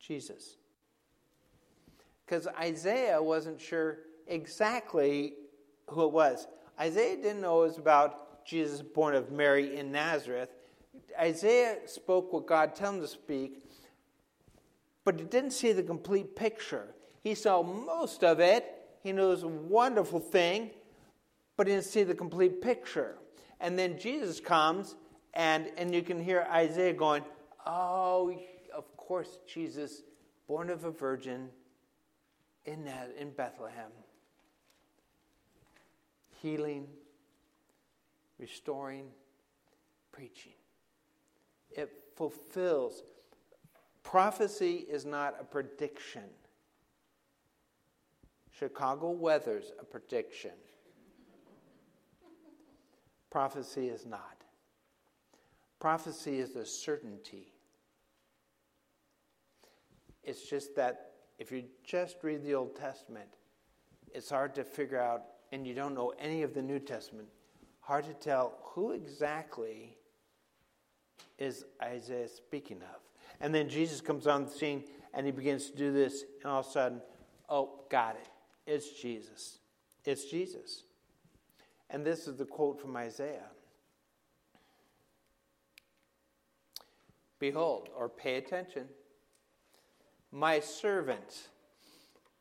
Jesus. 0.00 0.56
Because 2.24 2.46
Isaiah 2.58 3.22
wasn't 3.22 3.60
sure 3.60 3.98
exactly 4.26 5.34
who 5.88 6.04
it 6.04 6.12
was. 6.12 6.46
Isaiah 6.80 7.16
didn't 7.16 7.40
know 7.40 7.62
it 7.62 7.68
was 7.68 7.78
about 7.78 8.44
Jesus 8.44 8.82
born 8.82 9.14
of 9.14 9.30
Mary 9.30 9.76
in 9.76 9.92
Nazareth. 9.92 10.48
Isaiah 11.18 11.76
spoke 11.86 12.32
what 12.32 12.46
God 12.46 12.74
told 12.74 12.96
him 12.96 13.00
to 13.02 13.08
speak, 13.08 13.64
but 15.04 15.18
he 15.18 15.26
didn't 15.26 15.52
see 15.52 15.72
the 15.72 15.82
complete 15.82 16.34
picture. 16.34 16.94
He 17.22 17.34
saw 17.34 17.62
most 17.62 18.24
of 18.24 18.40
it. 18.40 18.64
He 19.02 19.12
knew 19.12 19.30
a 19.30 19.46
wonderful 19.46 20.20
thing, 20.20 20.70
but 21.56 21.66
he 21.66 21.72
didn't 21.72 21.86
see 21.86 22.02
the 22.02 22.14
complete 22.14 22.60
picture. 22.62 23.16
And 23.60 23.78
then 23.78 23.98
Jesus 23.98 24.40
comes, 24.40 24.96
and, 25.34 25.70
and 25.76 25.94
you 25.94 26.02
can 26.02 26.22
hear 26.22 26.46
Isaiah 26.50 26.92
going, 26.92 27.24
Oh, 27.64 28.34
of 28.74 28.96
course, 28.96 29.38
Jesus, 29.46 30.02
born 30.48 30.68
of 30.68 30.84
a 30.84 30.90
virgin 30.90 31.48
in, 32.64 32.84
that, 32.84 33.14
in 33.18 33.30
Bethlehem, 33.30 33.90
healing, 36.40 36.86
restoring, 38.38 39.06
preaching. 40.12 40.52
It 41.70 41.90
fulfills. 42.16 43.02
Prophecy 44.02 44.84
is 44.88 45.04
not 45.04 45.36
a 45.40 45.44
prediction. 45.44 46.24
Chicago 48.50 49.10
weather's 49.10 49.72
a 49.80 49.84
prediction. 49.84 50.52
Prophecy 53.30 53.88
is 53.88 54.04
not. 54.04 54.36
Prophecy 55.80 56.38
is 56.38 56.54
a 56.54 56.66
certainty. 56.66 57.52
It's 60.22 60.48
just 60.48 60.76
that 60.76 61.11
if 61.38 61.50
you 61.50 61.64
just 61.84 62.16
read 62.22 62.42
the 62.42 62.54
Old 62.54 62.76
Testament, 62.76 63.28
it's 64.14 64.30
hard 64.30 64.54
to 64.54 64.64
figure 64.64 65.00
out, 65.00 65.22
and 65.52 65.66
you 65.66 65.74
don't 65.74 65.94
know 65.94 66.12
any 66.18 66.42
of 66.42 66.54
the 66.54 66.62
New 66.62 66.78
Testament, 66.78 67.28
hard 67.80 68.04
to 68.04 68.14
tell 68.14 68.58
who 68.62 68.92
exactly 68.92 69.96
is 71.38 71.64
Isaiah 71.82 72.28
speaking 72.28 72.78
of. 72.78 73.00
And 73.40 73.54
then 73.54 73.68
Jesus 73.68 74.00
comes 74.00 74.26
on 74.26 74.44
the 74.44 74.50
scene 74.50 74.84
and 75.14 75.26
he 75.26 75.32
begins 75.32 75.70
to 75.70 75.76
do 75.76 75.92
this, 75.92 76.24
and 76.42 76.50
all 76.50 76.60
of 76.60 76.66
a 76.66 76.70
sudden, 76.70 77.02
oh, 77.48 77.80
got 77.90 78.16
it. 78.16 78.28
It's 78.66 79.00
Jesus. 79.00 79.58
It's 80.04 80.24
Jesus. 80.24 80.84
And 81.90 82.04
this 82.04 82.26
is 82.26 82.36
the 82.36 82.44
quote 82.44 82.80
from 82.80 82.96
Isaiah 82.96 83.50
Behold, 87.38 87.88
or 87.96 88.08
pay 88.08 88.36
attention, 88.36 88.84
my 90.32 90.58
servant. 90.60 91.48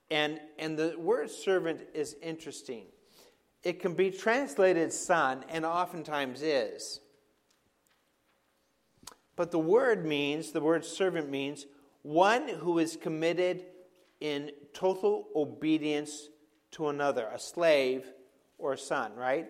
And, 0.10 0.40
and 0.58 0.78
the 0.78 0.96
word 0.98 1.30
servant 1.30 1.82
is 1.94 2.16
interesting. 2.22 2.86
It 3.64 3.80
can 3.80 3.94
be 3.94 4.10
translated 4.10 4.92
son, 4.92 5.46
and 5.50 5.66
oftentimes 5.66 6.42
is. 6.42 7.00
But 9.36 9.52
the 9.52 9.60
word 9.60 10.06
means, 10.06 10.52
the 10.52 10.62
word 10.62 10.84
servant 10.84 11.30
means, 11.30 11.68
one 12.02 12.48
who 12.48 12.80
is 12.80 12.98
committed 12.98 13.66
in 14.20 14.52
total 14.74 15.28
obedience 15.36 16.30
to 16.72 16.88
another, 16.88 17.28
a 17.34 17.40
slave 17.40 18.06
or 18.58 18.74
a 18.74 18.78
son, 18.78 19.16
right? 19.16 19.50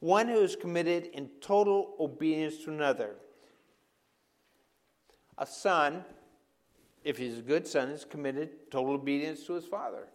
One 0.00 0.28
who 0.28 0.40
is 0.40 0.56
committed 0.56 1.06
in 1.06 1.28
total 1.40 1.94
obedience 2.00 2.64
to 2.64 2.70
another. 2.70 3.16
A 5.38 5.46
son, 5.46 6.04
if 7.04 7.18
he's 7.18 7.38
a 7.38 7.42
good 7.42 7.66
son, 7.66 7.88
is 7.88 8.04
committed 8.04 8.70
total 8.70 8.94
obedience 8.94 9.44
to 9.46 9.54
his 9.54 9.64
father. 9.64 10.06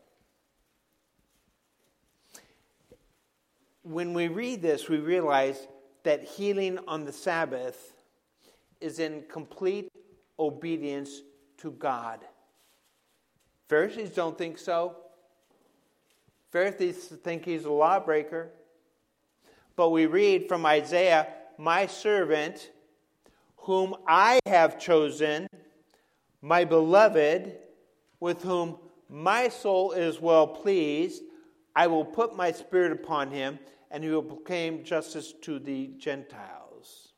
When 3.83 4.13
we 4.13 4.27
read 4.27 4.61
this, 4.61 4.89
we 4.89 4.97
realize 4.97 5.67
that 6.03 6.23
healing 6.23 6.79
on 6.87 7.05
the 7.05 7.13
Sabbath 7.13 7.93
is 8.81 8.99
in 8.99 9.23
complete 9.29 9.91
obedience 10.39 11.21
to 11.57 11.71
God. 11.71 12.19
Pharisees 13.67 14.11
don't 14.11 14.37
think 14.37 14.57
so. 14.57 14.97
Pharisees 16.51 17.07
think 17.23 17.45
he's 17.45 17.65
a 17.65 17.71
lawbreaker. 17.71 18.51
But 19.75 19.89
we 19.89 20.05
read 20.05 20.47
from 20.47 20.65
Isaiah, 20.65 21.27
My 21.57 21.87
servant, 21.87 22.71
whom 23.57 23.95
I 24.07 24.39
have 24.45 24.79
chosen, 24.79 25.47
my 26.41 26.65
beloved, 26.65 27.57
with 28.19 28.43
whom 28.43 28.77
my 29.09 29.49
soul 29.49 29.91
is 29.91 30.19
well 30.19 30.47
pleased, 30.47 31.23
I 31.75 31.87
will 31.87 32.05
put 32.05 32.35
my 32.35 32.51
spirit 32.51 32.91
upon 32.91 33.31
him, 33.31 33.59
and 33.91 34.03
he 34.03 34.09
will 34.09 34.23
proclaim 34.23 34.83
justice 34.83 35.33
to 35.41 35.59
the 35.59 35.91
Gentiles. 35.97 37.13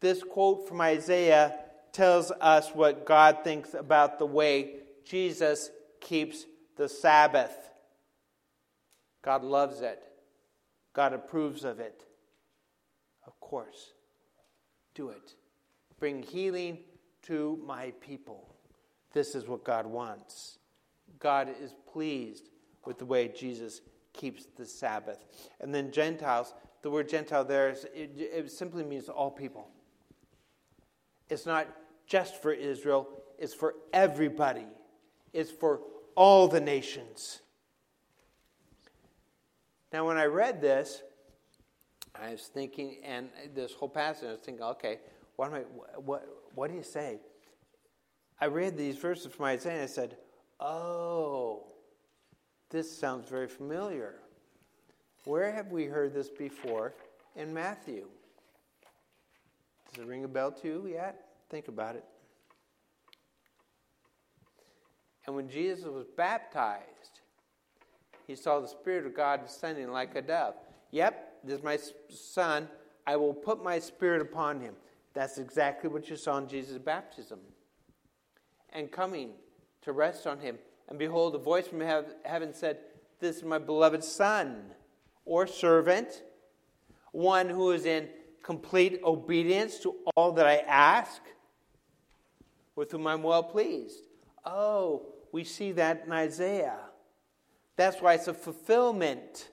This 0.00 0.22
quote 0.22 0.66
from 0.66 0.80
Isaiah 0.80 1.58
tells 1.92 2.30
us 2.40 2.70
what 2.74 3.04
God 3.04 3.38
thinks 3.44 3.74
about 3.74 4.18
the 4.18 4.26
way 4.26 4.76
Jesus 5.04 5.70
keeps 6.00 6.46
the 6.76 6.88
Sabbath. 6.88 7.52
God 9.22 9.44
loves 9.44 9.82
it, 9.82 10.02
God 10.94 11.12
approves 11.12 11.64
of 11.64 11.80
it. 11.80 12.06
Of 13.26 13.38
course, 13.38 13.92
do 14.94 15.10
it. 15.10 15.34
Bring 15.98 16.22
healing 16.22 16.78
to 17.22 17.60
my 17.66 17.92
people. 18.00 18.54
This 19.12 19.34
is 19.34 19.46
what 19.46 19.64
God 19.64 19.86
wants. 19.86 20.58
God 21.18 21.48
is 21.60 21.74
pleased 21.92 22.50
with 22.84 22.98
the 22.98 23.04
way 23.04 23.28
Jesus 23.28 23.80
keeps 24.12 24.46
the 24.56 24.64
Sabbath. 24.64 25.24
And 25.60 25.74
then 25.74 25.90
Gentiles, 25.90 26.54
the 26.82 26.90
word 26.90 27.08
Gentile 27.08 27.44
there 27.44 27.70
is, 27.70 27.84
it, 27.94 28.12
it 28.16 28.50
simply 28.50 28.84
means 28.84 29.08
all 29.08 29.30
people. 29.30 29.68
It's 31.28 31.46
not 31.46 31.68
just 32.06 32.40
for 32.42 32.52
Israel, 32.52 33.08
it's 33.38 33.54
for 33.54 33.74
everybody, 33.92 34.66
it's 35.32 35.50
for 35.50 35.80
all 36.14 36.48
the 36.48 36.60
nations. 36.60 37.40
Now, 39.92 40.06
when 40.06 40.16
I 40.16 40.26
read 40.26 40.60
this, 40.60 41.02
I 42.14 42.32
was 42.32 42.42
thinking, 42.42 42.96
and 43.04 43.28
this 43.54 43.72
whole 43.72 43.88
passage, 43.88 44.28
I 44.28 44.32
was 44.32 44.40
thinking, 44.40 44.64
okay, 44.64 44.98
what, 45.36 45.48
am 45.48 45.54
I, 45.54 45.60
what, 45.98 46.26
what 46.54 46.70
do 46.70 46.76
you 46.76 46.82
say? 46.82 47.20
I 48.40 48.46
read 48.46 48.76
these 48.76 48.96
verses 48.96 49.32
from 49.32 49.46
Isaiah 49.46 49.74
and 49.74 49.82
I 49.82 49.86
said, 49.86 50.16
oh, 50.58 51.64
this 52.70 52.90
sounds 52.90 53.28
very 53.28 53.48
familiar. 53.48 54.16
Where 55.24 55.52
have 55.52 55.68
we 55.68 55.84
heard 55.84 56.14
this 56.14 56.30
before 56.30 56.94
in 57.36 57.52
Matthew? 57.52 58.06
Does 59.92 60.04
it 60.04 60.06
ring 60.06 60.24
a 60.24 60.28
bell 60.28 60.52
to 60.52 60.68
you 60.68 60.86
yet? 60.90 61.26
Think 61.50 61.68
about 61.68 61.96
it. 61.96 62.04
And 65.26 65.36
when 65.36 65.48
Jesus 65.48 65.84
was 65.84 66.06
baptized, 66.16 67.20
he 68.26 68.34
saw 68.34 68.60
the 68.60 68.68
Spirit 68.68 69.06
of 69.06 69.14
God 69.14 69.44
descending 69.44 69.90
like 69.90 70.14
a 70.14 70.22
dove. 70.22 70.54
Yep, 70.92 71.40
this 71.44 71.58
is 71.58 71.64
my 71.64 71.78
son. 72.08 72.68
I 73.06 73.16
will 73.16 73.34
put 73.34 73.62
my 73.62 73.78
Spirit 73.78 74.22
upon 74.22 74.60
him. 74.60 74.74
That's 75.14 75.38
exactly 75.38 75.90
what 75.90 76.08
you 76.08 76.16
saw 76.16 76.38
in 76.38 76.48
Jesus' 76.48 76.78
baptism. 76.78 77.40
And 78.72 78.90
coming 78.90 79.30
to 79.82 79.92
rest 79.92 80.26
on 80.26 80.38
him. 80.38 80.58
And 80.88 80.98
behold, 80.98 81.34
a 81.34 81.38
voice 81.38 81.66
from 81.66 81.80
heaven 81.80 82.54
said, 82.54 82.78
This 83.18 83.36
is 83.36 83.44
my 83.44 83.58
beloved 83.58 84.04
Son, 84.04 84.72
or 85.24 85.46
servant, 85.46 86.22
one 87.12 87.48
who 87.48 87.70
is 87.72 87.86
in 87.86 88.08
complete 88.42 89.00
obedience 89.04 89.78
to 89.80 89.94
all 90.16 90.32
that 90.32 90.46
I 90.46 90.58
ask, 90.58 91.22
with 92.74 92.92
whom 92.92 93.06
I'm 93.06 93.22
well 93.22 93.42
pleased. 93.42 94.06
Oh, 94.44 95.06
we 95.32 95.44
see 95.44 95.72
that 95.72 96.04
in 96.06 96.12
Isaiah. 96.12 96.78
That's 97.76 98.00
why 98.00 98.14
it's 98.14 98.28
a 98.28 98.34
fulfillment. 98.34 99.48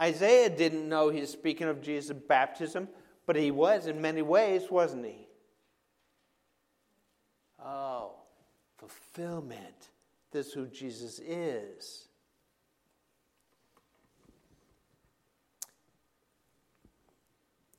Isaiah 0.00 0.48
didn't 0.48 0.88
know 0.88 1.08
he 1.08 1.20
was 1.20 1.30
speaking 1.30 1.68
of 1.68 1.82
Jesus' 1.82 2.16
baptism, 2.28 2.88
but 3.30 3.36
he 3.36 3.52
was 3.52 3.86
in 3.86 4.00
many 4.00 4.22
ways, 4.22 4.72
wasn't 4.72 5.06
he? 5.06 5.28
Oh, 7.64 8.14
fulfillment. 8.76 9.90
This 10.32 10.48
is 10.48 10.52
who 10.52 10.66
Jesus 10.66 11.20
is. 11.20 12.08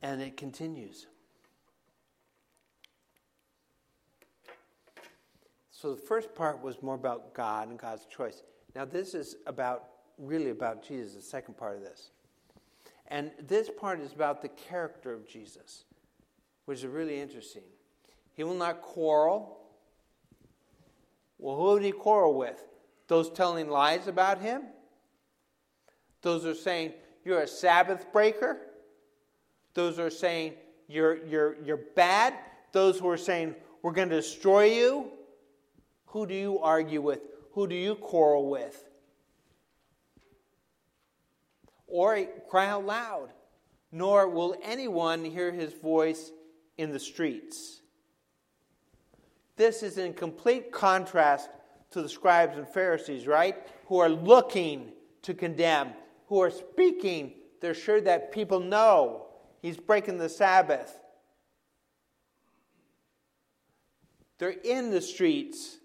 And 0.02 0.22
it 0.22 0.38
continues. 0.38 1.08
So 5.70 5.94
the 5.94 6.02
first 6.02 6.34
part 6.34 6.64
was 6.64 6.82
more 6.82 6.96
about 6.96 7.34
God 7.34 7.68
and 7.68 7.78
God's 7.78 8.06
choice. 8.06 8.42
Now 8.74 8.86
this 8.86 9.14
is 9.14 9.36
about 9.46 9.84
really 10.18 10.52
about 10.52 10.82
Jesus, 10.82 11.16
the 11.16 11.22
second 11.22 11.58
part 11.58 11.76
of 11.76 11.82
this. 11.82 12.12
And 13.12 13.30
this 13.45 13.69
part 13.69 14.00
is 14.00 14.13
about 14.13 14.41
the 14.41 14.47
character 14.47 15.13
of 15.13 15.28
Jesus, 15.28 15.84
which 16.63 16.80
is 16.80 16.86
really 16.86 17.19
interesting. 17.19 17.63
He 18.34 18.45
will 18.45 18.56
not 18.56 18.82
quarrel. 18.82 19.60
Well, 21.38 21.58
who 21.58 21.63
would 21.63 21.84
he 21.84 21.91
quarrel 21.91 22.34
with? 22.34 22.63
Those 23.10 23.30
telling 23.30 23.69
lies 23.69 24.08
about 24.08 24.39
him? 24.39 24.63
Those 26.21 26.45
are 26.45 26.54
saying 26.54 26.93
you're 27.26 27.41
a 27.41 27.47
Sabbath 27.47 28.13
breaker? 28.13 28.58
Those 29.74 30.00
are 30.00 30.10
saying 30.10 30.54
you're, 30.88 31.17
you're, 31.26 31.58
you're 31.65 31.82
bad. 31.95 32.34
Those 32.71 32.97
who 32.97 33.10
are 33.10 33.17
saying 33.17 33.56
we're 33.82 33.91
going 33.91 34.08
to 34.10 34.15
destroy 34.15 34.65
you. 34.65 35.12
Who 36.08 36.26
do 36.26 36.34
you 36.34 36.60
argue 36.60 37.02
with? 37.02 37.19
Who 37.52 37.67
do 37.67 37.76
you 37.76 37.95
quarrel 37.95 38.50
with? 38.50 38.86
Or 41.91 42.25
cry 42.49 42.67
out 42.67 42.86
loud, 42.86 43.30
nor 43.91 44.30
will 44.30 44.56
anyone 44.63 45.25
hear 45.25 45.51
his 45.51 45.73
voice 45.73 46.32
in 46.77 46.91
the 46.91 46.99
streets. 46.99 47.82
This 49.58 49.84
is 49.84 49.97
in 49.97 50.13
complete 50.13 50.71
contrast 50.71 51.49
to 51.91 52.01
the 52.01 52.10
scribes 52.10 52.58
and 52.58 52.67
Pharisees, 52.67 53.27
right? 53.27 53.56
Who 53.88 53.99
are 53.99 54.10
looking 54.10 54.93
to 55.23 55.34
condemn, 55.34 55.89
who 56.27 56.41
are 56.41 56.49
speaking. 56.49 57.34
They're 57.60 57.73
sure 57.73 58.01
that 58.01 58.32
people 58.32 58.60
know 58.60 59.27
he's 59.62 59.77
breaking 59.77 60.17
the 60.17 60.30
Sabbath. 60.30 60.97
They're 64.38 64.49
in 64.49 64.89
the 64.89 65.01
streets 65.01 65.77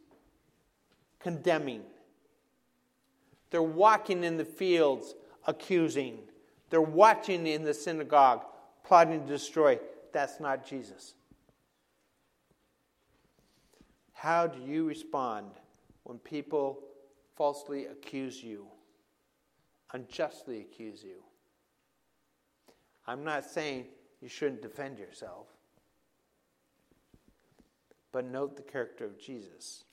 condemning. 1.21 1.83
They're 3.51 3.63
walking 3.63 4.25
in 4.25 4.39
the 4.39 4.45
fields 4.45 5.15
accusing. 5.47 6.19
They're 6.71 6.81
watching 6.81 7.47
in 7.47 7.65
the 7.65 7.75
synagogue 7.75 8.43
plotting 8.85 9.23
to 9.23 9.27
destroy. 9.27 9.79
That's 10.13 10.41
not 10.41 10.67
Jesus. 10.67 11.15
How 14.13 14.47
do 14.47 14.61
you 14.61 14.87
respond 14.87 15.51
when 16.05 16.19
people 16.19 16.81
falsely 17.37 17.87
accuse 17.87 18.43
you, 18.43 18.67
unjustly 19.93 20.61
accuse 20.61 21.03
you? 21.03 21.23
I'm 23.07 23.23
not 23.23 23.45
saying 23.45 23.87
you 24.21 24.29
shouldn't 24.29 24.63
defend 24.63 24.99
yourself, 24.99 25.47
but 28.11 28.25
note 28.25 28.57
the 28.57 28.63
character 28.63 29.05
of 29.05 29.21
Jesus. 29.21 29.85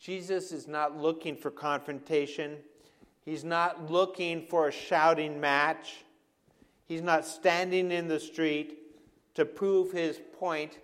Jesus 0.00 0.50
is 0.50 0.66
not 0.66 0.96
looking 0.96 1.36
for 1.36 1.50
confrontation. 1.50 2.56
He's 3.24 3.44
not 3.44 3.90
looking 3.90 4.46
for 4.46 4.68
a 4.68 4.72
shouting 4.72 5.40
match. 5.40 6.04
He's 6.86 7.02
not 7.02 7.26
standing 7.26 7.92
in 7.92 8.08
the 8.08 8.18
street 8.18 8.78
to 9.34 9.44
prove 9.44 9.92
his 9.92 10.20
point, 10.38 10.78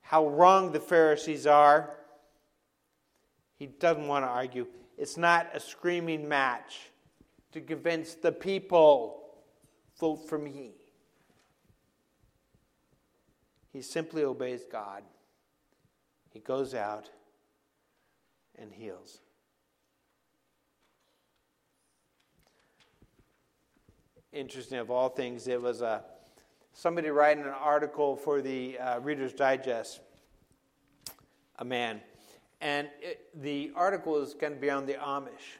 how 0.00 0.28
wrong 0.28 0.72
the 0.72 0.80
Pharisees 0.80 1.46
are. 1.46 1.90
He 3.56 3.66
doesn't 3.66 4.06
want 4.06 4.24
to 4.24 4.28
argue. 4.28 4.66
It's 4.96 5.16
not 5.16 5.50
a 5.54 5.60
screaming 5.60 6.28
match 6.28 6.90
to 7.52 7.60
convince 7.60 8.14
the 8.14 8.32
people 8.32 9.22
vote 9.98 10.28
for 10.28 10.38
me. 10.38 10.72
He 13.72 13.82
simply 13.82 14.24
obeys 14.24 14.62
God. 14.70 15.02
He 16.32 16.40
goes 16.40 16.74
out 16.74 17.10
and 18.58 18.72
heals. 18.72 19.20
Interesting, 24.32 24.78
of 24.78 24.92
all 24.92 25.08
things, 25.08 25.48
it 25.48 25.60
was 25.60 25.82
a, 25.82 25.86
uh, 25.86 26.00
somebody 26.72 27.10
writing 27.10 27.42
an 27.42 27.50
article 27.50 28.14
for 28.14 28.40
the 28.40 28.78
uh, 28.78 29.00
Reader's 29.00 29.32
Digest, 29.32 30.00
a 31.58 31.64
man. 31.64 32.00
And 32.60 32.88
it, 33.00 33.28
the 33.42 33.72
article 33.74 34.22
is 34.22 34.34
going 34.34 34.54
to 34.54 34.60
be 34.60 34.70
on 34.70 34.86
the 34.86 34.94
Amish. 34.94 35.58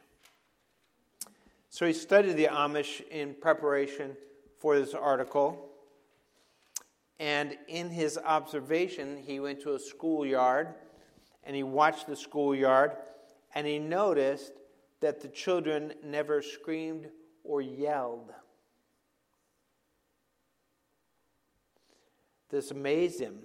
So 1.69 1.85
he 1.85 1.93
studied 1.93 2.37
the 2.37 2.47
Amish 2.47 3.01
in 3.09 3.35
preparation 3.35 4.17
for 4.61 4.79
this 4.79 4.95
article. 4.95 5.69
And 7.19 7.59
in 7.67 7.91
his 7.91 8.19
observation, 8.19 9.17
he 9.27 9.41
went 9.41 9.61
to 9.63 9.75
a 9.75 9.81
schoolyard 9.81 10.75
and 11.43 11.57
he 11.57 11.65
watched 11.65 12.07
the 12.07 12.15
schoolyard 12.15 12.93
and 13.53 13.67
he 13.67 13.81
noticed 13.81 14.53
that 15.01 15.21
the 15.21 15.29
children 15.29 15.93
never 16.05 16.41
screamed 16.41 17.09
or 17.43 17.61
yelled. 17.61 18.33
This 22.51 22.71
amazed 22.71 23.21
him. 23.21 23.39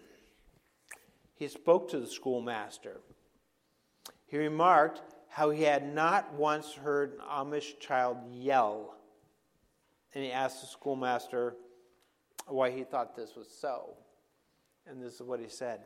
He 1.36 1.48
spoke 1.48 1.90
to 1.92 2.00
the 2.00 2.08
schoolmaster. 2.08 3.02
He 4.26 4.38
remarked 4.38 5.02
how 5.30 5.50
he 5.50 5.64
had 5.64 5.94
not 5.94 6.34
once 6.34 6.74
heard 6.74 7.14
an 7.14 7.20
Amish 7.20 7.80
child 7.80 8.18
yell. 8.32 8.96
And 10.14 10.24
he 10.24 10.32
asked 10.32 10.62
the 10.62 10.68
schoolmaster 10.68 11.56
why 12.48 12.72
he 12.72 12.84
thought 12.84 13.16
this 13.16 13.36
was 13.36 13.48
so. 13.50 13.96
And 14.88 15.04
this 15.04 15.16
is 15.16 15.22
what 15.22 15.40
he 15.40 15.50
said. 15.50 15.82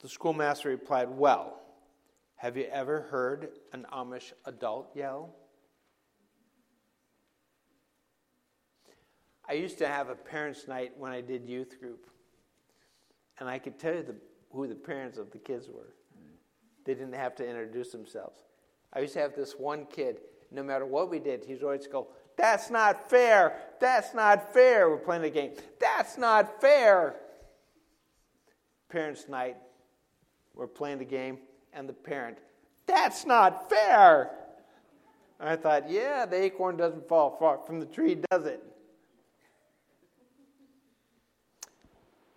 The 0.00 0.08
schoolmaster 0.08 0.68
replied, 0.68 1.08
Well, 1.08 1.60
have 2.36 2.56
you 2.56 2.64
ever 2.64 3.02
heard 3.02 3.50
an 3.72 3.86
Amish 3.92 4.32
adult 4.44 4.90
yell? 4.94 5.34
I 9.48 9.52
used 9.54 9.78
to 9.78 9.86
have 9.86 10.08
a 10.08 10.14
parents' 10.14 10.66
night 10.66 10.92
when 10.96 11.12
I 11.12 11.20
did 11.20 11.48
youth 11.48 11.78
group, 11.78 12.08
and 13.38 13.48
I 13.48 13.58
could 13.58 13.78
tell 13.78 13.94
you 13.94 14.02
the, 14.02 14.16
who 14.50 14.66
the 14.66 14.74
parents 14.74 15.18
of 15.18 15.30
the 15.30 15.38
kids 15.38 15.68
were. 15.68 15.94
They 16.84 16.94
didn't 16.94 17.14
have 17.14 17.34
to 17.36 17.48
introduce 17.48 17.92
themselves. 17.92 18.38
I 18.92 19.00
used 19.00 19.14
to 19.14 19.20
have 19.20 19.34
this 19.34 19.54
one 19.58 19.86
kid, 19.86 20.20
no 20.50 20.62
matter 20.62 20.86
what 20.86 21.10
we 21.10 21.18
did, 21.18 21.44
he'd 21.44 21.62
always 21.62 21.86
go, 21.86 22.08
That's 22.36 22.70
not 22.70 23.10
fair. 23.10 23.58
That's 23.80 24.14
not 24.14 24.52
fair. 24.52 24.88
We're 24.88 24.98
playing 24.98 25.24
a 25.24 25.30
game. 25.30 25.52
That's 25.80 26.16
not 26.16 26.60
fair. 26.60 27.16
Parents' 28.88 29.28
night, 29.28 29.56
we're 30.54 30.66
playing 30.66 30.98
the 30.98 31.04
game, 31.04 31.38
and 31.72 31.88
the 31.88 31.92
parent, 31.92 32.38
That's 32.86 33.26
not 33.26 33.68
fair. 33.68 34.30
I 35.40 35.56
thought, 35.56 35.90
Yeah, 35.90 36.24
the 36.24 36.44
acorn 36.44 36.76
doesn't 36.76 37.08
fall 37.08 37.36
far 37.38 37.58
from 37.58 37.80
the 37.80 37.86
tree, 37.86 38.18
does 38.30 38.46
it? 38.46 38.62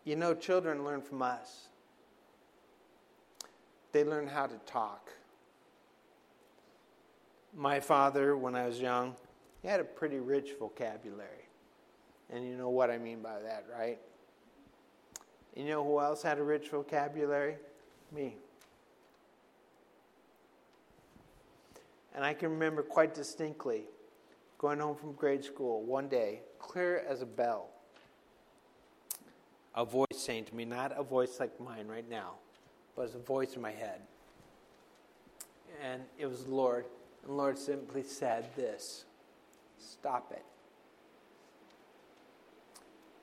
You 0.08 0.16
know, 0.16 0.34
children 0.34 0.86
learn 0.86 1.02
from 1.02 1.22
us. 1.22 1.68
They 3.92 4.06
learn 4.06 4.26
how 4.26 4.48
to 4.48 4.56
talk. 4.66 5.12
My 7.54 7.82
father, 7.82 8.38
when 8.38 8.56
I 8.56 8.68
was 8.68 8.80
young, 8.80 9.18
he 9.62 9.68
had 9.68 9.82
a 9.82 9.84
pretty 9.84 10.20
rich 10.20 10.52
vocabulary. 10.58 11.50
And 12.30 12.46
you 12.48 12.56
know 12.56 12.70
what 12.70 12.90
I 12.90 12.98
mean 12.98 13.22
by 13.22 13.42
that, 13.42 13.66
right? 13.70 14.00
You 15.58 15.66
know 15.66 15.84
who 15.84 16.00
else 16.00 16.22
had 16.22 16.38
a 16.38 16.44
rich 16.44 16.70
vocabulary? 16.70 17.58
Me. 18.16 18.38
And 22.16 22.24
I 22.24 22.34
can 22.34 22.50
remember 22.52 22.82
quite 22.82 23.14
distinctly 23.14 23.84
going 24.58 24.80
home 24.80 24.96
from 24.96 25.12
grade 25.12 25.44
school 25.44 25.84
one 25.84 26.08
day, 26.08 26.44
clear 26.60 27.04
as 27.10 27.22
a 27.22 27.26
bell 27.26 27.72
a 29.78 29.86
voice 29.86 30.08
saying 30.16 30.44
to 30.46 30.56
me, 30.56 30.66
not 30.66 30.92
a 30.98 31.04
voice 31.04 31.40
like 31.40 31.58
mine 31.62 31.88
right 31.88 32.10
now, 32.10 32.32
but 32.96 33.04
it's 33.04 33.14
a 33.14 33.20
voice 33.20 33.56
in 33.56 33.62
my 33.62 33.72
head. 33.72 34.02
And 35.84 36.02
it 36.18 36.26
was 36.26 36.46
the 36.46 36.56
Lord. 36.56 36.86
And 37.22 37.32
the 37.32 37.36
Lord 37.36 37.60
simply 37.60 38.02
said 38.02 38.46
this 38.56 39.06
Stop 39.78 40.32
it. 40.32 40.44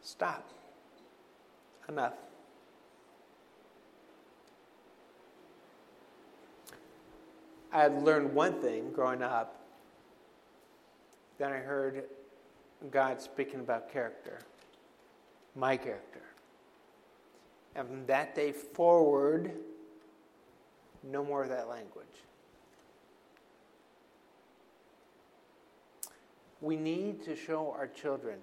Stop. 0.00 0.48
Enough. 1.88 2.14
I 7.72 7.82
had 7.82 8.02
learned 8.04 8.32
one 8.32 8.62
thing 8.62 8.92
growing 8.92 9.22
up. 9.22 9.60
Then 11.38 11.52
I 11.52 11.56
heard 11.56 12.04
God 12.92 13.20
speaking 13.20 13.58
about 13.58 13.92
character, 13.92 14.38
my 15.56 15.76
character. 15.76 16.20
And 17.76 17.88
from 17.88 18.06
that 18.06 18.34
day 18.34 18.52
forward, 18.52 19.52
no 21.02 21.24
more 21.24 21.42
of 21.42 21.48
that 21.48 21.68
language. 21.68 22.06
We 26.60 26.76
need 26.76 27.22
to 27.24 27.36
show 27.36 27.74
our 27.76 27.86
children 27.86 28.38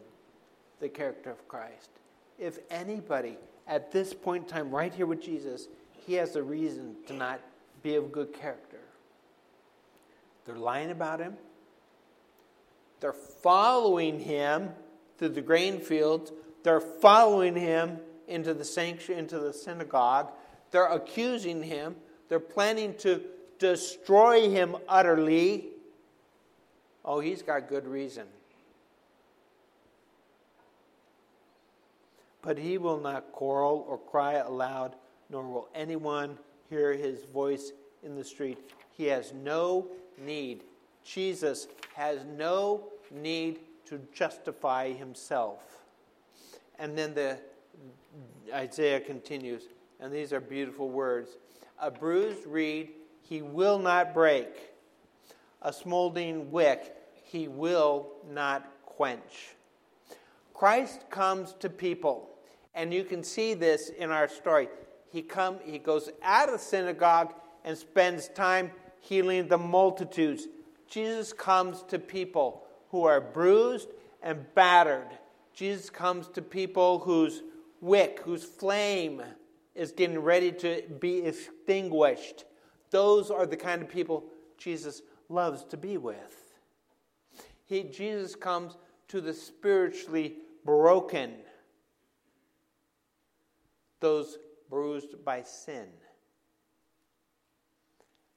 the 0.79 0.89
character 0.89 1.31
of 1.31 1.47
Christ. 1.47 1.89
If 2.37 2.59
anybody 2.69 3.37
at 3.67 3.91
this 3.91 4.13
point 4.13 4.43
in 4.43 4.49
time, 4.49 4.71
right 4.71 4.93
here 4.93 5.05
with 5.05 5.21
Jesus, 5.21 5.67
he 6.05 6.13
has 6.15 6.35
a 6.35 6.43
reason 6.43 6.95
to 7.07 7.13
not 7.13 7.39
be 7.81 7.95
of 7.95 8.11
good 8.11 8.33
character. 8.33 8.79
They're 10.45 10.57
lying 10.57 10.91
about 10.91 11.19
him. 11.19 11.37
They're 12.99 13.13
following 13.13 14.19
him 14.19 14.69
through 15.17 15.29
the 15.29 15.41
grain 15.41 15.79
fields. 15.79 16.31
They're 16.63 16.81
following 16.81 17.55
him 17.55 17.99
into 18.31 18.53
the 18.53 18.65
sanctuary, 18.65 19.19
into 19.19 19.39
the 19.39 19.53
synagogue. 19.53 20.31
They're 20.71 20.87
accusing 20.87 21.61
him. 21.61 21.95
They're 22.29 22.39
planning 22.39 22.95
to 22.99 23.21
destroy 23.59 24.49
him 24.49 24.75
utterly. 24.87 25.65
Oh, 27.03 27.19
he's 27.19 27.41
got 27.41 27.67
good 27.67 27.85
reason. 27.85 28.25
But 32.41 32.57
he 32.57 32.77
will 32.77 32.99
not 32.99 33.31
quarrel 33.31 33.85
or 33.87 33.97
cry 33.97 34.33
aloud, 34.35 34.95
nor 35.29 35.43
will 35.43 35.69
anyone 35.75 36.37
hear 36.69 36.93
his 36.93 37.25
voice 37.25 37.71
in 38.03 38.15
the 38.15 38.23
street. 38.23 38.57
He 38.97 39.05
has 39.05 39.33
no 39.33 39.87
need. 40.17 40.63
Jesus 41.03 41.67
has 41.93 42.25
no 42.37 42.85
need 43.11 43.59
to 43.85 43.99
justify 44.13 44.91
himself. 44.91 45.59
And 46.79 46.97
then 46.97 47.13
the 47.13 47.37
Isaiah 48.53 48.99
continues, 48.99 49.63
and 49.99 50.11
these 50.13 50.33
are 50.33 50.41
beautiful 50.41 50.89
words. 50.89 51.37
A 51.79 51.89
bruised 51.89 52.45
reed 52.45 52.91
he 53.21 53.41
will 53.41 53.79
not 53.79 54.13
break. 54.13 54.47
A 55.61 55.71
smoldering 55.71 56.51
wick 56.51 56.95
he 57.23 57.47
will 57.47 58.07
not 58.29 58.67
quench. 58.85 59.55
Christ 60.53 61.09
comes 61.09 61.53
to 61.59 61.69
people, 61.69 62.29
and 62.75 62.93
you 62.93 63.03
can 63.03 63.23
see 63.23 63.53
this 63.53 63.89
in 63.89 64.11
our 64.11 64.27
story. 64.27 64.67
He 65.11 65.21
come 65.21 65.59
he 65.63 65.77
goes 65.77 66.09
out 66.23 66.49
of 66.49 66.53
the 66.53 66.59
synagogue 66.59 67.33
and 67.63 67.77
spends 67.77 68.27
time 68.29 68.71
healing 68.99 69.47
the 69.47 69.57
multitudes. 69.57 70.47
Jesus 70.87 71.33
comes 71.33 71.83
to 71.83 71.99
people 71.99 72.63
who 72.89 73.05
are 73.05 73.21
bruised 73.21 73.89
and 74.21 74.45
battered. 74.53 75.07
Jesus 75.53 75.89
comes 75.89 76.27
to 76.29 76.41
people 76.41 76.99
whose 76.99 77.41
wick, 77.81 78.21
whose 78.23 78.43
flame 78.43 79.21
is 79.75 79.91
getting 79.91 80.19
ready 80.19 80.51
to 80.51 80.83
be 80.99 81.25
extinguished. 81.25 82.45
Those 82.91 83.31
are 83.31 83.45
the 83.45 83.57
kind 83.57 83.81
of 83.81 83.89
people 83.89 84.25
Jesus 84.57 85.01
loves 85.27 85.63
to 85.65 85.77
be 85.77 85.97
with. 85.97 86.53
He, 87.65 87.83
Jesus 87.83 88.35
comes 88.35 88.77
to 89.07 89.21
the 89.21 89.33
spiritually 89.33 90.35
broken, 90.63 91.33
those 93.99 94.37
bruised 94.69 95.23
by 95.25 95.41
sin 95.41 95.87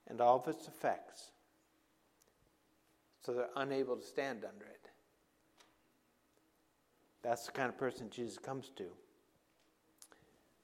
and 0.07 0.21
all 0.21 0.37
of 0.37 0.49
its 0.49 0.69
effects, 0.69 1.31
so 3.23 3.33
they're 3.33 3.49
unable 3.57 3.97
to 3.97 4.05
stand 4.05 4.45
under 4.45 4.67
it. 4.67 4.91
That's 7.23 7.47
the 7.47 7.53
kind 7.53 7.71
of 7.71 7.79
person 7.79 8.11
Jesus 8.11 8.39
comes 8.39 8.71
to. 8.77 8.85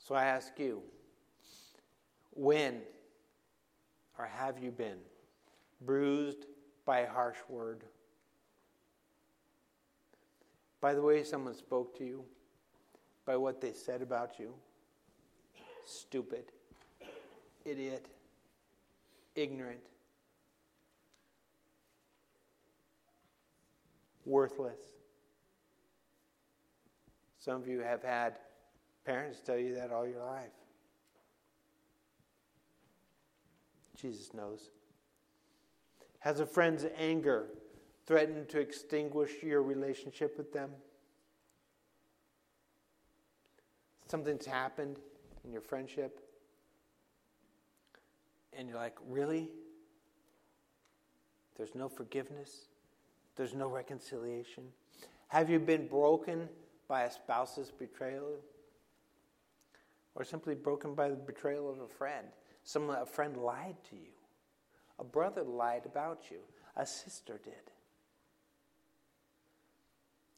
So 0.07 0.15
I 0.15 0.25
ask 0.25 0.59
you, 0.59 0.83
when 2.33 2.81
or 4.19 4.27
have 4.27 4.63
you 4.63 4.71
been 4.71 4.99
bruised 5.81 6.47
by 6.85 7.01
a 7.01 7.11
harsh 7.11 7.39
word? 7.49 7.85
By 10.81 10.95
the 10.95 11.03
way 11.03 11.23
someone 11.23 11.55
spoke 11.55 11.97
to 11.99 12.05
you? 12.05 12.25
By 13.25 13.37
what 13.37 13.61
they 13.61 13.73
said 13.73 14.03
about 14.03 14.39
you? 14.39 14.53
Stupid, 15.87 16.45
idiot, 17.65 18.07
ignorant, 19.35 19.81
worthless. 24.25 24.81
Some 27.39 27.63
of 27.63 27.69
you 27.69 27.81
have 27.81 28.03
had 28.03 28.39
parents 29.05 29.41
tell 29.45 29.59
you 29.59 29.75
that 29.75 29.91
all 29.93 30.07
your 30.07 30.25
life. 30.25 30.51
Jesus 34.01 34.33
knows. 34.33 34.71
Has 36.21 36.41
a 36.41 36.47
friend's 36.47 36.87
anger 36.97 37.47
threatened 38.07 38.49
to 38.51 38.59
extinguish 38.59 39.43
your 39.43 39.63
relationship 39.63 40.37
with 40.37 40.53
them? 40.53 40.71
Something's 44.07 44.47
happened 44.47 44.99
in 45.45 45.53
your 45.53 45.61
friendship, 45.61 46.21
and 48.53 48.69
you're 48.69 48.77
like, 48.77 48.97
really? 49.09 49.49
There's 51.57 51.75
no 51.75 51.89
forgiveness? 51.89 52.67
There's 53.37 53.55
no 53.55 53.69
reconciliation? 53.69 54.65
Have 55.29 55.49
you 55.49 55.61
been 55.61 55.87
broken 55.87 56.49
by 56.89 57.03
a 57.03 57.11
spouse's 57.11 57.71
betrayal? 57.71 58.41
Or 60.15 60.25
simply 60.25 60.55
broken 60.55 60.95
by 60.95 61.09
the 61.09 61.17
betrayal 61.17 61.71
of 61.71 61.81
a 61.81 61.89
friend? 61.89 62.27
Someone, 62.65 62.99
a 63.01 63.07
friend 63.07 63.37
lied 63.37 63.77
to 63.91 63.97
you. 63.97 64.13
A 64.99 65.05
brother 65.05 65.43
lied 65.43 65.87
about 65.87 66.31
you. 66.31 66.39
A 66.77 66.85
sister 66.85 67.41
did. 67.43 67.55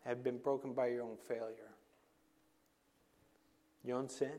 Have 0.05 0.23
been 0.23 0.39
broken 0.39 0.73
by 0.73 0.89
your 0.89 1.03
own 1.03 1.17
failure, 1.29 1.71
your 3.85 3.99
own 3.99 4.09
sin. 4.09 4.33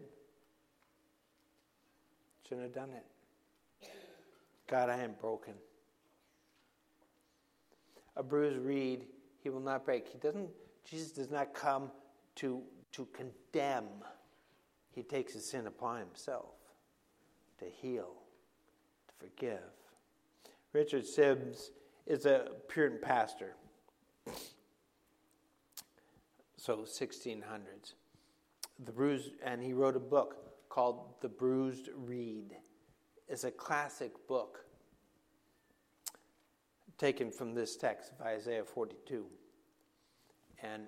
Shouldn't 2.47 2.63
have 2.63 2.73
done 2.73 2.89
it. 2.91 3.05
God, 4.67 4.89
I 4.89 4.97
am 4.97 5.15
broken. 5.19 5.53
A 8.15 8.23
bruised 8.23 8.57
reed 8.57 9.05
he 9.41 9.49
will 9.49 9.59
not 9.59 9.85
break. 9.85 10.07
He 10.07 10.17
doesn't, 10.17 10.49
Jesus 10.89 11.11
does 11.11 11.29
not 11.29 11.53
come 11.53 11.91
to, 12.35 12.61
to 12.93 13.07
condemn. 13.13 13.85
He 14.93 15.01
takes 15.01 15.33
his 15.33 15.45
sin 15.45 15.67
upon 15.67 15.99
himself 15.99 16.53
to 17.59 17.65
heal, 17.65 18.13
to 19.07 19.27
forgive. 19.27 19.59
Richard 20.71 21.03
Sibbes 21.03 21.69
is 22.05 22.25
a 22.25 22.51
Puritan 22.67 22.99
pastor. 23.01 23.55
So 26.57 26.77
1600s. 26.79 27.93
The 28.85 28.91
bruised, 28.91 29.31
and 29.43 29.61
he 29.61 29.73
wrote 29.73 29.95
a 29.95 29.99
book 29.99 30.69
called 30.69 31.15
The 31.21 31.29
Bruised 31.29 31.89
Reed. 31.95 32.55
It's 33.27 33.43
a 33.43 33.51
classic 33.51 34.11
book 34.27 34.65
taken 36.97 37.31
from 37.31 37.53
this 37.53 37.75
text 37.75 38.11
of 38.11 38.25
Isaiah 38.25 38.63
42. 38.63 39.25
And 40.61 40.83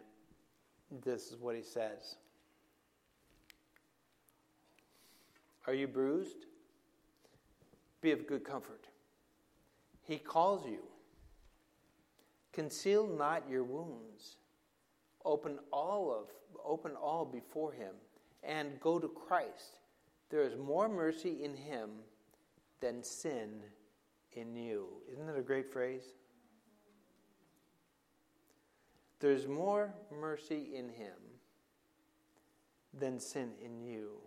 this 1.03 1.31
is 1.31 1.37
what 1.39 1.55
he 1.55 1.61
says 1.61 2.17
Are 5.67 5.73
you 5.73 5.87
bruised? 5.87 6.45
Be 8.01 8.11
of 8.11 8.27
good 8.27 8.43
comfort. 8.43 8.87
He 10.03 10.17
calls 10.17 10.65
you. 10.67 10.83
Conceal 12.53 13.07
not 13.07 13.49
your 13.49 13.63
wounds. 13.63 14.37
Open 15.23 15.59
all 15.71 16.11
of 16.11 16.29
open 16.65 16.93
all 16.95 17.25
before 17.25 17.71
him 17.71 17.93
and 18.43 18.79
go 18.79 18.99
to 18.99 19.07
Christ. 19.07 19.79
There 20.29 20.41
is 20.41 20.55
more 20.57 20.89
mercy 20.89 21.43
in 21.43 21.55
him 21.55 21.89
than 22.81 23.03
sin 23.03 23.61
in 24.33 24.55
you. 24.55 24.87
Isn't 25.11 25.27
that 25.27 25.37
a 25.37 25.43
great 25.43 25.71
phrase? 25.71 26.03
There's 29.19 29.47
more 29.47 29.93
mercy 30.11 30.75
in 30.75 30.89
him 30.89 31.15
than 32.93 33.19
sin 33.19 33.51
in 33.63 33.79
you. 33.79 34.17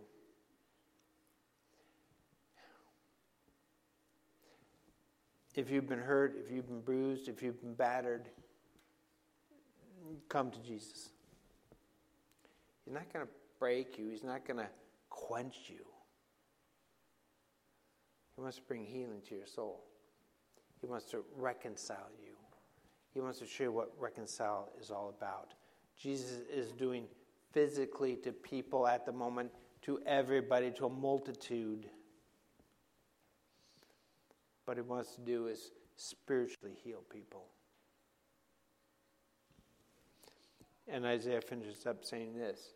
If 5.55 5.69
you've 5.69 5.87
been 5.87 5.99
hurt, 5.99 6.35
if 6.43 6.51
you've 6.51 6.67
been 6.67 6.81
bruised, 6.81 7.27
if 7.27 7.41
you've 7.41 7.59
been 7.61 7.73
battered, 7.73 8.29
come 10.27 10.51
to 10.51 10.59
Jesus. 10.59 11.09
He's 12.85 12.93
not 12.93 13.11
going 13.11 13.25
to 13.25 13.31
break 13.59 13.97
you, 13.97 14.09
He's 14.09 14.23
not 14.23 14.45
going 14.45 14.57
to 14.57 14.69
quench 15.09 15.55
you. 15.67 15.85
He 18.35 18.41
wants 18.41 18.57
to 18.57 18.63
bring 18.63 18.85
healing 18.85 19.21
to 19.27 19.35
your 19.35 19.47
soul. 19.47 19.83
He 20.79 20.87
wants 20.87 21.05
to 21.11 21.25
reconcile 21.35 22.09
you. 22.23 22.31
He 23.13 23.19
wants 23.19 23.39
to 23.39 23.45
show 23.45 23.65
you 23.65 23.71
what 23.71 23.91
reconcile 23.99 24.69
is 24.79 24.91
all 24.91 25.13
about. 25.17 25.53
Jesus 25.97 26.39
is 26.49 26.71
doing 26.71 27.05
physically 27.51 28.15
to 28.17 28.31
people 28.31 28.87
at 28.87 29.05
the 29.05 29.11
moment, 29.11 29.51
to 29.81 29.99
everybody, 30.05 30.71
to 30.71 30.85
a 30.85 30.89
multitude. 30.89 31.87
What 34.69 34.77
he 34.77 34.83
wants 34.83 35.15
to 35.15 35.21
do 35.21 35.47
is 35.47 35.71
spiritually 35.95 36.77
heal 36.83 37.01
people. 37.11 37.47
And 40.87 41.07
Isaiah 41.07 41.41
finishes 41.41 41.87
up 41.87 42.05
saying 42.05 42.37
this 42.37 42.75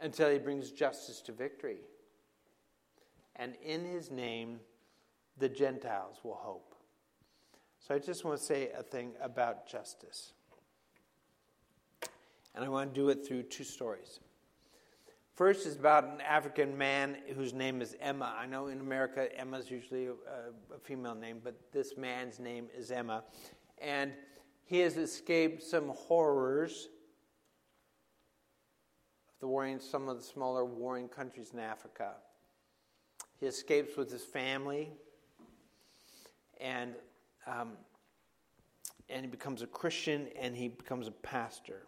until 0.00 0.28
he 0.30 0.38
brings 0.38 0.72
justice 0.72 1.20
to 1.26 1.32
victory. 1.32 1.78
And 3.36 3.54
in 3.64 3.84
his 3.84 4.10
name, 4.10 4.58
the 5.38 5.48
Gentiles 5.48 6.16
will 6.24 6.34
hope. 6.34 6.74
So 7.78 7.94
I 7.94 8.00
just 8.00 8.24
want 8.24 8.40
to 8.40 8.44
say 8.44 8.70
a 8.76 8.82
thing 8.82 9.12
about 9.22 9.68
justice. 9.68 10.32
And 12.52 12.64
I 12.64 12.68
want 12.68 12.92
to 12.92 13.00
do 13.00 13.10
it 13.10 13.24
through 13.24 13.44
two 13.44 13.62
stories. 13.62 14.18
First 15.34 15.66
is 15.66 15.74
about 15.74 16.04
an 16.04 16.20
African 16.20 16.78
man 16.78 17.16
whose 17.34 17.52
name 17.52 17.82
is 17.82 17.96
Emma. 18.00 18.32
I 18.38 18.46
know 18.46 18.68
in 18.68 18.78
America, 18.78 19.28
Emma 19.36 19.58
is 19.58 19.68
usually 19.68 20.06
a, 20.06 20.12
a, 20.12 20.78
female 20.80 21.16
name, 21.16 21.40
but 21.42 21.56
this 21.72 21.96
man's 21.96 22.38
name 22.38 22.68
is 22.76 22.92
Emma. 22.92 23.24
And 23.78 24.12
he 24.64 24.78
has 24.78 24.96
escaped 24.96 25.64
some 25.64 25.88
horrors 25.88 26.88
of 29.28 29.40
the 29.40 29.48
warring, 29.48 29.80
some 29.80 30.08
of 30.08 30.18
the 30.18 30.22
smaller 30.22 30.64
warring 30.64 31.08
countries 31.08 31.50
in 31.52 31.58
Africa. 31.58 32.12
He 33.40 33.46
escapes 33.46 33.96
with 33.96 34.12
his 34.12 34.22
family 34.22 34.92
and 36.60 36.94
um, 37.46 37.72
and 39.10 39.24
he 39.24 39.30
becomes 39.30 39.62
a 39.62 39.66
Christian 39.66 40.28
and 40.40 40.56
he 40.56 40.68
becomes 40.68 41.08
a 41.08 41.12
pastor. 41.12 41.82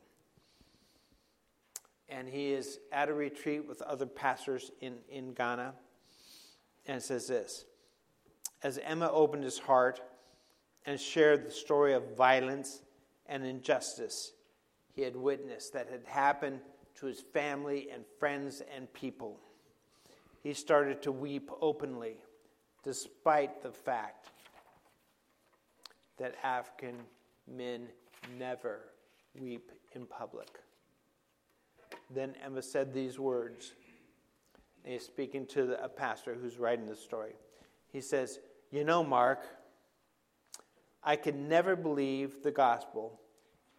And 2.09 2.29
he 2.29 2.53
is 2.53 2.79
at 2.92 3.09
a 3.09 3.14
retreat 3.14 3.66
with 3.66 3.83
other 3.83 4.07
pastors 4.07 4.71
in, 4.81 4.99
in 5.09 5.33
Ghana. 5.33 5.75
And 6.87 7.03
says 7.03 7.27
this 7.27 7.64
As 8.62 8.79
Emma 8.79 9.11
opened 9.11 9.45
his 9.45 9.59
heart 9.59 10.01
and 10.85 11.01
shared 11.01 11.45
the 11.45 11.51
story 11.51 11.95
of 11.95 12.16
violence 12.16 12.83
and 13.27 13.45
injustice 13.45 14.33
he 14.97 15.03
had 15.03 15.14
witnessed 15.14 15.75
that 15.75 15.90
had 15.90 16.05
happened 16.07 16.61
to 16.97 17.07
his 17.07 17.21
family 17.21 17.88
and 17.92 18.03
friends 18.19 18.62
and 18.75 18.90
people, 18.95 19.38
he 20.42 20.55
started 20.55 21.03
to 21.03 21.12
weep 21.12 21.51
openly, 21.61 22.16
despite 22.83 23.62
the 23.62 23.71
fact 23.71 24.31
that 26.16 26.35
African 26.42 26.97
men 27.47 27.88
never 28.38 28.81
weep 29.38 29.71
in 29.92 30.07
public. 30.07 30.49
Then 32.11 32.35
Emma 32.44 32.62
said 32.62 32.92
these 32.92 33.18
words. 33.18 33.72
He's 34.85 35.05
speaking 35.05 35.46
to 35.46 35.66
the, 35.66 35.85
a 35.85 35.88
pastor 35.88 36.37
who's 36.40 36.59
writing 36.59 36.87
the 36.87 36.96
story. 36.96 37.33
He 37.92 38.01
says, 38.01 38.38
You 38.70 38.85
know, 38.85 39.03
Mark, 39.03 39.40
I 41.03 41.16
could 41.16 41.37
never 41.37 41.77
believe 41.77 42.42
the 42.42 42.51
gospel 42.51 43.20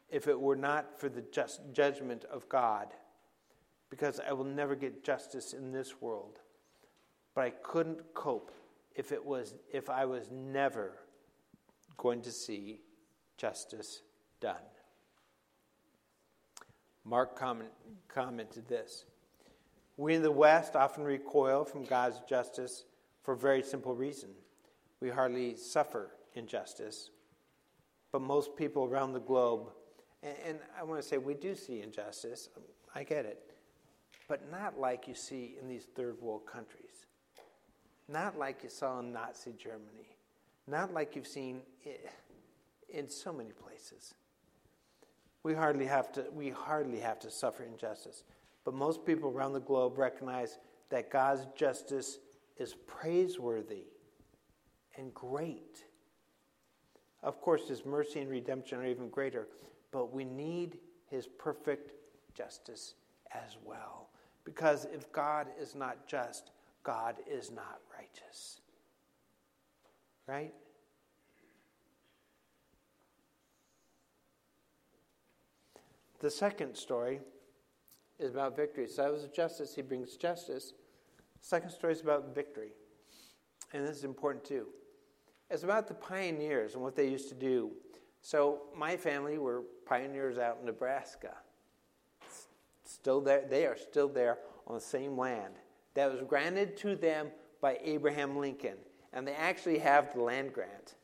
if 0.09 0.27
it 0.27 0.39
were 0.39 0.55
not 0.55 0.99
for 0.99 1.09
the 1.09 1.23
just 1.31 1.61
judgment 1.73 2.23
of 2.25 2.47
God, 2.47 2.87
because 3.89 4.19
I 4.19 4.33
will 4.33 4.45
never 4.45 4.75
get 4.75 5.03
justice 5.03 5.53
in 5.53 5.71
this 5.71 6.01
world. 6.01 6.39
But 7.35 7.45
I 7.45 7.49
couldn't 7.49 8.13
cope 8.13 8.51
if 8.95 9.11
it 9.11 9.23
was 9.23 9.53
if 9.71 9.89
I 9.89 10.05
was 10.05 10.29
never 10.31 10.93
going 11.97 12.21
to 12.21 12.31
see 12.31 12.81
justice 13.37 14.01
done. 14.39 14.55
Mark 17.07 17.37
comment, 17.37 17.69
commented 18.07 18.67
this 18.67 19.05
We 19.95 20.15
in 20.15 20.21
the 20.21 20.31
West 20.31 20.75
often 20.75 21.03
recoil 21.03 21.65
from 21.65 21.85
God's 21.85 22.19
justice 22.27 22.85
for 23.23 23.33
a 23.33 23.37
very 23.37 23.63
simple 23.63 23.95
reason. 23.95 24.29
We 24.99 25.09
hardly 25.09 25.55
suffer 25.55 26.11
injustice, 26.33 27.11
but 28.11 28.21
most 28.21 28.55
people 28.55 28.85
around 28.85 29.13
the 29.13 29.19
globe, 29.19 29.69
and, 30.23 30.35
and 30.45 30.59
I 30.77 30.83
want 30.83 31.01
to 31.01 31.07
say 31.07 31.17
we 31.17 31.35
do 31.35 31.55
see 31.55 31.81
injustice, 31.81 32.49
I 32.95 33.03
get 33.03 33.25
it, 33.25 33.51
but 34.27 34.51
not 34.51 34.79
like 34.79 35.07
you 35.07 35.13
see 35.13 35.55
in 35.61 35.67
these 35.67 35.85
third 35.95 36.19
world 36.21 36.45
countries, 36.45 37.05
not 38.07 38.37
like 38.37 38.63
you 38.63 38.69
saw 38.69 38.99
in 38.99 39.13
Nazi 39.13 39.53
Germany 39.57 40.17
not 40.67 40.93
like 40.93 41.15
you've 41.15 41.27
seen 41.27 41.61
in 42.89 43.09
so 43.09 43.31
many 43.31 43.51
places. 43.51 44.13
We 45.47 45.53
hardly 45.53 45.85
have 45.85 46.11
to, 46.11 46.25
we 46.33 46.49
hardly 46.49 46.99
have 46.99 47.19
to 47.19 47.31
suffer 47.31 47.63
injustice. 47.63 48.25
But 48.65 48.73
most 48.73 49.05
people 49.05 49.29
around 49.29 49.53
the 49.53 49.61
globe 49.61 49.97
recognize 49.97 50.57
that 50.89 51.09
God's 51.09 51.47
justice 51.55 52.19
is 52.57 52.75
praiseworthy 52.85 53.85
and 54.97 55.13
great. 55.13 55.85
Of 57.23 57.39
course, 57.39 57.69
His 57.69 57.85
mercy 57.85 58.19
and 58.19 58.29
redemption 58.29 58.79
are 58.79 58.85
even 58.85 59.07
greater, 59.07 59.47
but 59.93 60.13
we 60.13 60.25
need 60.25 60.79
His 61.09 61.27
perfect 61.27 61.93
justice 62.33 62.95
as 63.31 63.55
well. 63.63 64.09
Because 64.43 64.85
if 64.93 65.09
God 65.13 65.47
is 65.57 65.75
not 65.75 66.09
just, 66.09 66.51
God 66.83 67.15
is 67.25 67.51
not 67.51 67.79
righteous. 67.97 68.59
Right? 70.27 70.53
The 76.19 76.29
second 76.29 76.75
story 76.75 77.19
is 78.19 78.31
about 78.31 78.55
victory. 78.55 78.87
So 78.87 79.03
that 79.03 79.11
was 79.11 79.27
justice, 79.27 79.75
he 79.75 79.81
brings 79.81 80.15
justice. 80.15 80.73
second 81.41 81.69
story 81.69 81.93
is 81.93 82.01
about 82.01 82.33
victory. 82.33 82.71
And 83.73 83.85
this 83.85 83.97
is 83.97 84.03
important 84.03 84.43
too. 84.43 84.67
It's 85.49 85.63
about 85.63 85.87
the 85.87 85.93
pioneers 85.93 86.73
and 86.73 86.83
what 86.83 86.95
they 86.95 87.07
used 87.07 87.29
to 87.29 87.35
do. 87.35 87.71
So 88.21 88.63
my 88.75 88.97
family 88.97 89.37
were 89.37 89.63
pioneers 89.85 90.37
out 90.37 90.57
in 90.59 90.65
Nebraska. 90.65 91.35
Still 92.83 93.21
there, 93.21 93.45
they 93.47 93.65
are 93.65 93.77
still 93.77 94.07
there 94.09 94.39
on 94.65 94.75
the 94.75 94.81
same 94.81 95.17
land 95.17 95.53
that 95.93 96.11
was 96.11 96.21
granted 96.21 96.77
to 96.77 96.95
them 96.95 97.27
by 97.61 97.77
Abraham 97.83 98.37
Lincoln 98.37 98.77
and 99.13 99.27
they 99.27 99.33
actually 99.33 99.79
have 99.79 100.13
the 100.13 100.21
land 100.21 100.53
grant. 100.53 100.95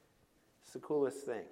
It's 0.63 0.73
the 0.73 0.79
coolest 0.79 1.25
thing. 1.25 1.45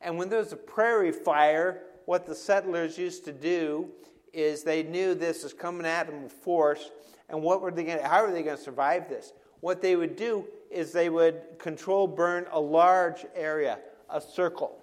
And 0.00 0.16
when 0.16 0.28
there's 0.28 0.52
a 0.52 0.56
prairie 0.56 1.12
fire, 1.12 1.82
what 2.06 2.26
the 2.26 2.34
settlers 2.34 2.98
used 2.98 3.24
to 3.24 3.32
do 3.32 3.88
is 4.32 4.62
they 4.62 4.82
knew 4.82 5.14
this 5.14 5.42
was 5.42 5.52
coming 5.52 5.86
at 5.86 6.06
them 6.06 6.22
with 6.22 6.32
force, 6.32 6.90
and 7.28 7.42
what 7.42 7.60
were 7.60 7.70
they 7.70 7.84
going 7.84 8.02
how 8.02 8.24
were 8.24 8.32
they 8.32 8.42
going 8.42 8.56
to 8.56 8.62
survive 8.62 9.08
this? 9.08 9.32
What 9.60 9.80
they 9.80 9.94
would 9.96 10.16
do 10.16 10.46
is 10.70 10.92
they 10.92 11.08
would 11.08 11.40
control 11.58 12.06
burn 12.06 12.46
a 12.50 12.60
large 12.60 13.24
area, 13.34 13.78
a 14.10 14.20
circle, 14.20 14.78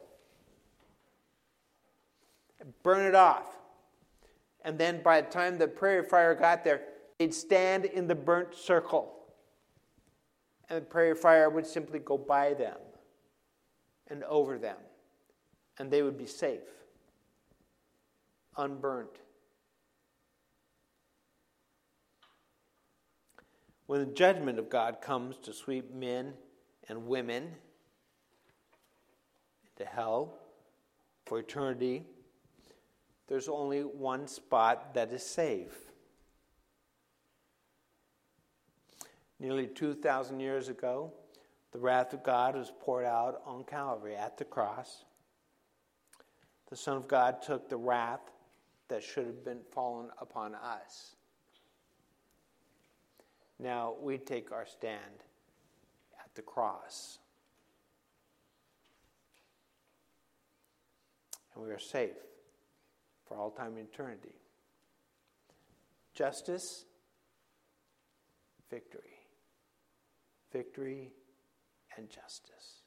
burn 2.84 3.05
it 3.05 3.15
off. 3.15 3.58
And 4.63 4.77
then 4.77 5.01
by 5.01 5.21
the 5.21 5.29
time 5.29 5.58
the 5.58 5.67
prairie 5.67 6.03
fire 6.03 6.36
got 6.36 6.63
there, 6.63 6.82
they'd 7.17 7.34
stand 7.34 7.86
in 7.86 8.08
the 8.08 8.15
burnt 8.15 8.53
circle 8.55 9.19
and 10.69 10.77
the 10.77 10.86
prairie 10.86 11.15
fire 11.15 11.49
would 11.49 11.65
simply 11.65 11.99
go 11.99 12.17
by 12.17 12.53
them 12.53 12.77
and 14.08 14.23
over 14.25 14.58
them, 14.58 14.77
and 15.77 15.91
they 15.91 16.01
would 16.01 16.17
be 16.17 16.25
safe, 16.25 16.62
unburnt. 18.57 19.09
When 23.88 24.01
the 24.01 24.13
judgment 24.13 24.59
of 24.59 24.69
God 24.69 25.01
comes 25.01 25.38
to 25.43 25.53
sweep 25.53 25.93
men 25.93 26.33
and 26.88 27.07
women 27.07 27.55
into 29.65 29.89
hell 29.89 30.35
for 31.25 31.39
eternity, 31.39 32.05
there's 33.27 33.47
only 33.47 33.81
one 33.81 34.27
spot 34.27 34.93
that 34.93 35.12
is 35.12 35.25
safe 35.25 35.89
Nearly 39.39 39.67
2,000 39.67 40.39
years 40.39 40.67
ago, 40.67 41.13
the 41.71 41.79
wrath 41.79 42.13
of 42.13 42.23
God 42.23 42.55
was 42.55 42.73
poured 42.81 43.05
out 43.05 43.41
on 43.45 43.63
Calvary 43.63 44.15
at 44.15 44.38
the 44.38 44.43
cross. 44.43 45.05
The 46.69 46.75
Son 46.75 46.97
of 46.97 47.07
God 47.07 47.41
took 47.41 47.69
the 47.69 47.77
wrath 47.77 48.31
that 48.89 49.04
should 49.04 49.25
have 49.25 49.43
been 49.43 49.62
fallen 49.71 50.10
upon 50.19 50.56
us. 50.56 51.15
Now 53.60 53.95
we 54.02 54.17
take 54.17 54.52
our 54.52 54.65
stand 54.65 55.23
at 56.19 56.34
the 56.36 56.41
cross. 56.41 57.19
And 61.56 61.63
we 61.63 61.71
are 61.71 61.80
safe 61.80 62.12
for 63.28 63.38
all 63.38 63.52
time 63.52 63.78
and 63.78 63.88
eternity. 63.88 64.36
Justice, 66.13 66.86
victory 68.69 69.19
victory, 70.52 71.12
and 71.98 72.10
justice. 72.10 72.79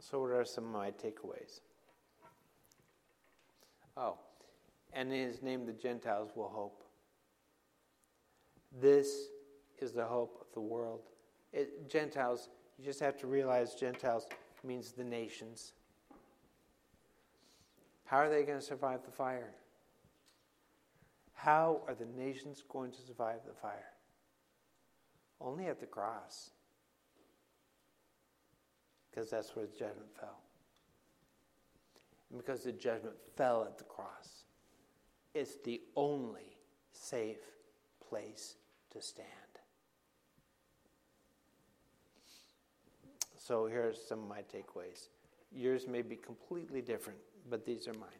So, 0.00 0.20
what 0.20 0.30
are 0.30 0.44
some 0.44 0.64
of 0.64 0.70
my 0.70 0.90
takeaways? 0.90 1.60
Oh, 3.96 4.16
and 4.92 5.12
in 5.12 5.26
his 5.26 5.42
name 5.42 5.66
the 5.66 5.72
Gentiles 5.72 6.30
will 6.36 6.48
hope. 6.48 6.84
This 8.80 9.28
is 9.80 9.92
the 9.92 10.04
hope 10.04 10.38
of 10.40 10.52
the 10.54 10.60
world. 10.60 11.00
It, 11.52 11.88
Gentiles, 11.88 12.48
you 12.78 12.84
just 12.84 13.00
have 13.00 13.16
to 13.18 13.26
realize 13.26 13.74
Gentiles 13.74 14.26
means 14.64 14.92
the 14.92 15.04
nations. 15.04 15.72
How 18.04 18.18
are 18.18 18.30
they 18.30 18.44
going 18.44 18.58
to 18.58 18.64
survive 18.64 19.04
the 19.04 19.10
fire? 19.10 19.54
How 21.34 21.82
are 21.86 21.94
the 21.94 22.06
nations 22.16 22.62
going 22.68 22.92
to 22.92 23.00
survive 23.00 23.40
the 23.46 23.54
fire? 23.54 23.92
Only 25.40 25.66
at 25.66 25.80
the 25.80 25.86
cross. 25.86 26.50
Because 29.18 29.32
that's 29.32 29.56
where 29.56 29.66
the 29.66 29.72
judgment 29.72 30.14
fell. 30.20 30.38
And 32.30 32.38
because 32.38 32.62
the 32.62 32.70
judgment 32.70 33.16
fell 33.36 33.64
at 33.64 33.76
the 33.76 33.82
cross, 33.82 34.44
it's 35.34 35.56
the 35.64 35.80
only 35.96 36.56
safe 36.92 37.40
place 38.08 38.54
to 38.92 39.02
stand. 39.02 39.26
So 43.36 43.66
here 43.66 43.88
are 43.88 43.92
some 43.92 44.22
of 44.22 44.28
my 44.28 44.42
takeaways. 44.42 45.08
Yours 45.50 45.88
may 45.88 46.02
be 46.02 46.14
completely 46.14 46.80
different, 46.80 47.18
but 47.50 47.66
these 47.66 47.88
are 47.88 47.94
mine. 47.94 48.10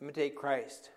Imitate 0.00 0.34
Christ. 0.34 0.90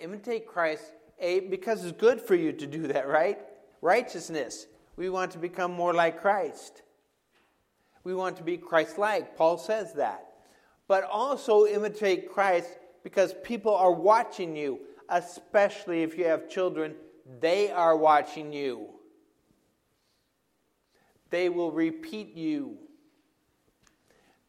imitate 0.00 0.48
Christ, 0.48 0.86
A, 1.20 1.38
because 1.38 1.84
it's 1.84 1.96
good 1.96 2.20
for 2.20 2.34
you 2.34 2.52
to 2.52 2.66
do 2.66 2.88
that, 2.88 3.06
right? 3.06 3.38
Righteousness. 3.80 4.66
We 4.96 5.08
want 5.08 5.32
to 5.32 5.38
become 5.38 5.72
more 5.72 5.94
like 5.94 6.20
Christ. 6.20 6.82
We 8.04 8.14
want 8.14 8.36
to 8.36 8.42
be 8.42 8.56
Christ 8.56 8.98
like. 8.98 9.36
Paul 9.36 9.58
says 9.58 9.94
that. 9.94 10.26
But 10.88 11.04
also 11.04 11.66
imitate 11.66 12.30
Christ 12.30 12.78
because 13.02 13.34
people 13.42 13.74
are 13.74 13.92
watching 13.92 14.56
you, 14.56 14.80
especially 15.08 16.02
if 16.02 16.18
you 16.18 16.24
have 16.24 16.48
children, 16.48 16.94
they 17.40 17.70
are 17.70 17.96
watching 17.96 18.52
you. 18.52 18.88
They 21.30 21.48
will 21.48 21.72
repeat 21.72 22.36
you, 22.36 22.76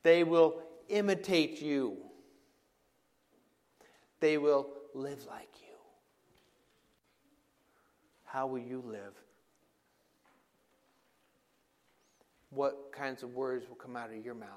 they 0.03 0.25
will 0.25 0.61
imitate 0.89 1.61
you, 1.61 1.97
they 4.19 4.37
will 4.37 4.67
live 4.93 5.25
like 5.29 5.49
you. 5.61 5.77
How 8.25 8.47
will 8.47 8.59
you 8.59 8.83
live? 8.85 9.22
What 12.53 12.91
kinds 12.91 13.23
of 13.23 13.33
words 13.33 13.67
will 13.67 13.75
come 13.75 13.95
out 13.95 14.11
of 14.11 14.23
your 14.23 14.35
mouth? 14.35 14.49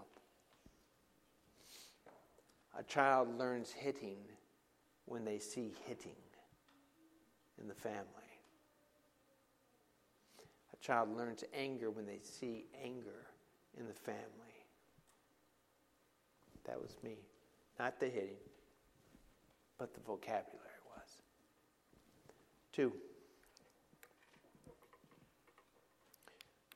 A 2.78 2.82
child 2.82 3.38
learns 3.38 3.72
hitting 3.72 4.18
when 5.06 5.24
they 5.24 5.38
see 5.38 5.72
hitting 5.86 6.16
in 7.60 7.68
the 7.68 7.74
family. 7.74 8.04
A 10.74 10.84
child 10.84 11.16
learns 11.16 11.42
anger 11.54 11.90
when 11.90 12.04
they 12.04 12.18
see 12.22 12.66
anger 12.84 13.28
in 13.78 13.86
the 13.86 13.94
family. 13.94 14.20
That 16.66 16.80
was 16.80 16.96
me. 17.02 17.16
Not 17.78 17.98
the 17.98 18.06
hitting, 18.06 18.36
but 19.78 19.94
the 19.94 20.00
vocabulary 20.00 20.60
was. 20.94 21.22
Two, 22.72 22.92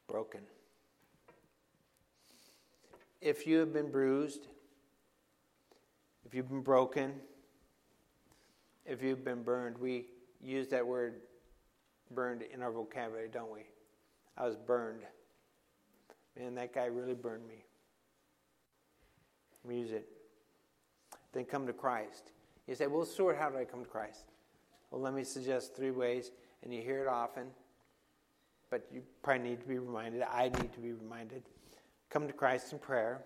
broken. 0.08 0.40
If 3.20 3.46
you 3.46 3.58
have 3.58 3.72
been 3.72 3.90
bruised, 3.90 4.48
if 6.24 6.34
you've 6.34 6.48
been 6.48 6.62
broken, 6.62 7.12
if 8.86 9.02
you've 9.02 9.24
been 9.24 9.42
burned, 9.42 9.76
we 9.78 10.06
use 10.42 10.68
that 10.68 10.86
word 10.86 11.20
burned 12.10 12.42
in 12.42 12.62
our 12.62 12.72
vocabulary, 12.72 13.28
don't 13.32 13.52
we? 13.52 13.66
I 14.36 14.46
was 14.46 14.56
burned. 14.56 15.02
Man, 16.38 16.54
that 16.54 16.74
guy 16.74 16.86
really 16.86 17.14
burned 17.14 17.46
me. 17.46 17.64
We 19.64 19.76
use 19.76 19.92
it. 19.92 20.08
Then 21.32 21.44
come 21.44 21.66
to 21.66 21.72
Christ. 21.72 22.32
You 22.66 22.74
say, 22.74 22.86
well, 22.86 23.04
Stuart, 23.04 23.36
how 23.38 23.50
do 23.50 23.58
I 23.58 23.64
come 23.64 23.84
to 23.84 23.90
Christ? 23.90 24.24
Well, 24.90 25.00
let 25.00 25.12
me 25.14 25.24
suggest 25.24 25.76
three 25.76 25.90
ways, 25.90 26.30
and 26.62 26.72
you 26.72 26.80
hear 26.80 27.02
it 27.02 27.08
often, 27.08 27.48
but 28.70 28.86
you 28.92 29.02
probably 29.22 29.50
need 29.50 29.60
to 29.60 29.66
be 29.66 29.78
reminded. 29.78 30.22
I 30.22 30.44
need 30.44 30.72
to 30.72 30.80
be 30.80 30.92
reminded. 30.92 31.42
Come 32.10 32.26
to 32.26 32.32
Christ 32.32 32.72
in 32.72 32.80
prayer. 32.80 33.22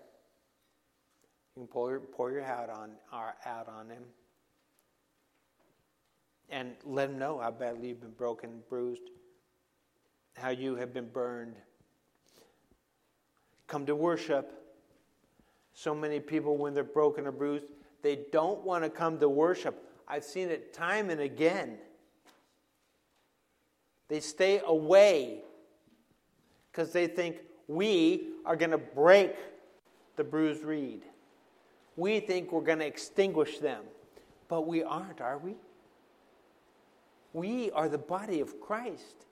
You 1.55 1.61
can 1.61 1.67
pour 1.67 1.89
your, 1.89 1.99
pour 1.99 2.31
your 2.31 2.43
out 2.43 2.69
on, 2.69 2.91
out 3.11 3.67
on 3.67 3.89
him. 3.89 4.03
And 6.51 6.75
let 6.85 7.09
him 7.09 7.17
know 7.17 7.39
how 7.39 7.49
badly 7.49 7.89
you've 7.89 8.01
been 8.01 8.11
broken, 8.11 8.61
bruised, 8.69 9.09
how 10.37 10.49
you 10.49 10.75
have 10.75 10.93
been 10.93 11.09
burned. 11.09 11.55
Come 13.65 13.87
to 13.87 13.95
worship. 13.95 14.51
So 15.73 15.95
many 15.95 16.19
people, 16.19 16.55
when 16.55 16.75
they're 16.75 16.83
broken 16.83 17.25
or 17.25 17.31
bruised, 17.31 17.65
they 18.03 18.19
don't 18.31 18.63
want 18.63 18.83
to 18.83 18.89
come 18.91 19.19
to 19.19 19.27
worship. 19.27 19.83
I've 20.07 20.23
seen 20.23 20.49
it 20.49 20.73
time 20.73 21.09
and 21.09 21.19
again. 21.19 21.79
They 24.07 24.19
stay 24.19 24.61
away 24.63 25.41
because 26.71 26.91
they 26.91 27.07
think 27.07 27.37
we 27.67 28.34
are 28.45 28.55
going 28.55 28.71
to 28.71 28.77
break 28.77 29.35
the 30.15 30.23
bruised 30.23 30.63
reed. 30.63 31.01
We 31.97 32.19
think 32.19 32.51
we're 32.51 32.61
going 32.61 32.79
to 32.79 32.85
extinguish 32.85 33.59
them, 33.59 33.83
but 34.47 34.67
we 34.67 34.83
aren't, 34.83 35.21
are 35.21 35.37
we? 35.37 35.55
We 37.33 37.71
are 37.71 37.89
the 37.89 37.97
body 37.97 38.39
of 38.39 38.61
Christ. 38.61 39.25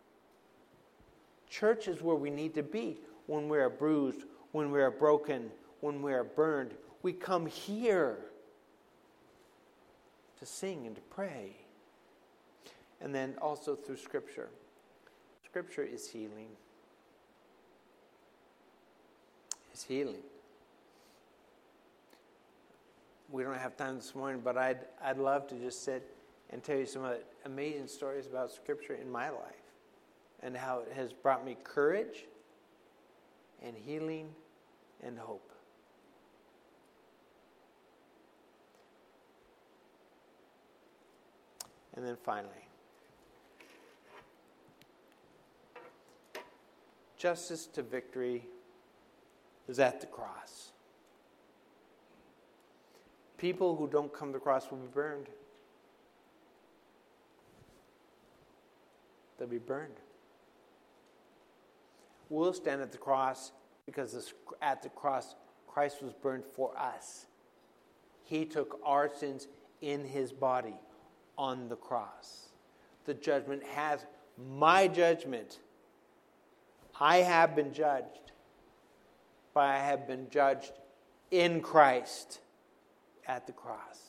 Church 1.49 1.87
is 1.87 2.01
where 2.01 2.15
we 2.15 2.29
need 2.29 2.53
to 2.55 2.63
be 2.63 2.97
when 3.27 3.47
we 3.47 3.59
are 3.59 3.69
bruised, 3.69 4.23
when 4.51 4.71
we 4.71 4.81
are 4.81 4.91
broken, 4.91 5.51
when 5.81 6.01
we 6.01 6.13
are 6.13 6.23
burned. 6.23 6.71
We 7.01 7.13
come 7.13 7.45
here 7.45 8.17
to 10.39 10.45
sing 10.45 10.87
and 10.87 10.95
to 10.95 11.01
pray. 11.03 11.55
And 13.01 13.13
then 13.13 13.35
also 13.41 13.75
through 13.75 13.97
Scripture. 13.97 14.49
Scripture 15.45 15.83
is 15.83 16.09
healing. 16.09 16.47
It's 19.73 19.83
healing 19.83 20.23
we 23.33 23.41
don't 23.41 23.57
have 23.57 23.75
time 23.75 23.95
this 23.95 24.13
morning, 24.13 24.41
but 24.43 24.57
I'd, 24.57 24.77
I'd 25.03 25.17
love 25.17 25.47
to 25.47 25.55
just 25.55 25.83
sit 25.83 26.15
and 26.51 26.63
tell 26.63 26.77
you 26.77 26.85
some 26.85 27.03
amazing 27.45 27.87
stories 27.87 28.27
about 28.27 28.51
Scripture 28.51 28.93
in 28.93 29.11
my 29.11 29.29
life 29.29 29.71
and 30.43 30.55
how 30.55 30.81
it 30.81 30.93
has 30.95 31.11
brought 31.11 31.43
me 31.43 31.57
courage 31.63 32.25
and 33.63 33.75
healing 33.75 34.29
and 35.03 35.17
hope. 35.17 35.51
And 41.95 42.05
then 42.05 42.17
finally, 42.23 42.67
justice 47.17 47.65
to 47.73 47.81
victory 47.81 48.43
is 49.67 49.79
at 49.79 50.01
the 50.01 50.07
cross. 50.07 50.71
People 53.37 53.75
who 53.75 53.87
don't 53.87 54.13
come 54.13 54.29
to 54.29 54.33
the 54.33 54.39
cross 54.39 54.69
will 54.71 54.77
be 54.77 54.87
burned. 54.87 55.27
They'll 59.37 59.47
be 59.47 59.57
burned. 59.57 59.95
We'll 62.29 62.53
stand 62.53 62.81
at 62.81 62.91
the 62.91 62.97
cross 62.97 63.51
because 63.85 64.33
at 64.61 64.81
the 64.81 64.89
cross, 64.89 65.35
Christ 65.67 66.01
was 66.01 66.13
burned 66.13 66.45
for 66.45 66.77
us. 66.77 67.25
He 68.23 68.45
took 68.45 68.79
our 68.85 69.13
sins 69.13 69.47
in 69.81 70.05
his 70.05 70.31
body 70.31 70.75
on 71.37 71.67
the 71.67 71.75
cross. 71.75 72.49
The 73.05 73.13
judgment 73.13 73.63
has 73.63 74.05
my 74.57 74.87
judgment. 74.87 75.59
I 76.99 77.17
have 77.17 77.55
been 77.55 77.73
judged, 77.73 78.22
but 79.53 79.61
I 79.61 79.79
have 79.79 80.07
been 80.07 80.29
judged 80.29 80.73
in 81.31 81.61
Christ 81.61 82.39
at 83.27 83.47
the 83.47 83.53
cross. 83.53 83.99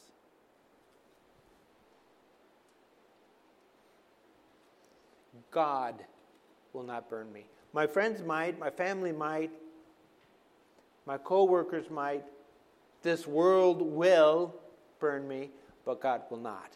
God 5.51 5.95
will 6.73 6.83
not 6.83 7.09
burn 7.09 7.33
me. 7.33 7.47
My 7.73 7.87
friends 7.87 8.23
might, 8.23 8.59
my 8.59 8.71
family 8.71 9.13
might, 9.13 9.51
my 11.07 11.19
co-workers 11.19 11.91
might, 11.91 12.25
this 13.03 13.27
world 13.27 13.83
will 13.83 14.55
burn 14.99 15.29
me, 15.29 15.51
but 15.85 16.01
God 16.01 16.23
will 16.31 16.39
not. 16.39 16.73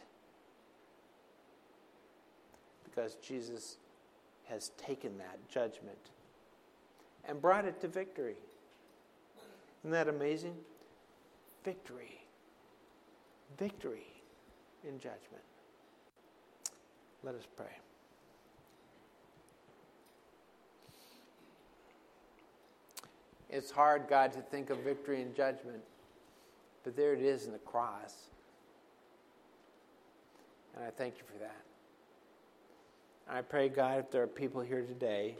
Because 2.84 3.14
Jesus 3.16 3.78
has 4.48 4.70
taken 4.76 5.18
that 5.18 5.38
judgment 5.48 5.98
and 7.26 7.40
brought 7.40 7.64
it 7.64 7.80
to 7.80 7.88
victory. 7.88 8.36
Isn't 9.82 9.92
that 9.92 10.08
amazing? 10.08 10.54
Victory 11.64 12.18
victory 13.56 14.06
in 14.86 14.98
judgment. 14.98 15.42
Let 17.22 17.34
us 17.34 17.46
pray. 17.56 17.66
It's 23.50 23.70
hard, 23.70 24.08
God, 24.08 24.32
to 24.34 24.40
think 24.40 24.70
of 24.70 24.78
victory 24.80 25.22
in 25.22 25.34
judgment, 25.34 25.82
but 26.84 26.94
there 26.96 27.14
it 27.14 27.22
is 27.22 27.46
in 27.46 27.52
the 27.52 27.58
cross. 27.58 28.14
And 30.76 30.84
I 30.84 30.90
thank 30.90 31.16
you 31.16 31.24
for 31.24 31.38
that. 31.38 31.56
I 33.28 33.40
pray, 33.40 33.68
God, 33.68 33.98
if 33.98 34.10
there 34.10 34.22
are 34.22 34.26
people 34.28 34.60
here 34.60 34.82
today 34.82 35.36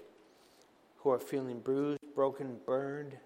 who 0.97 1.11
are 1.11 1.19
feeling 1.19 1.61
bruised, 1.61 2.01
broken, 2.15 2.57
burned, 2.67 3.17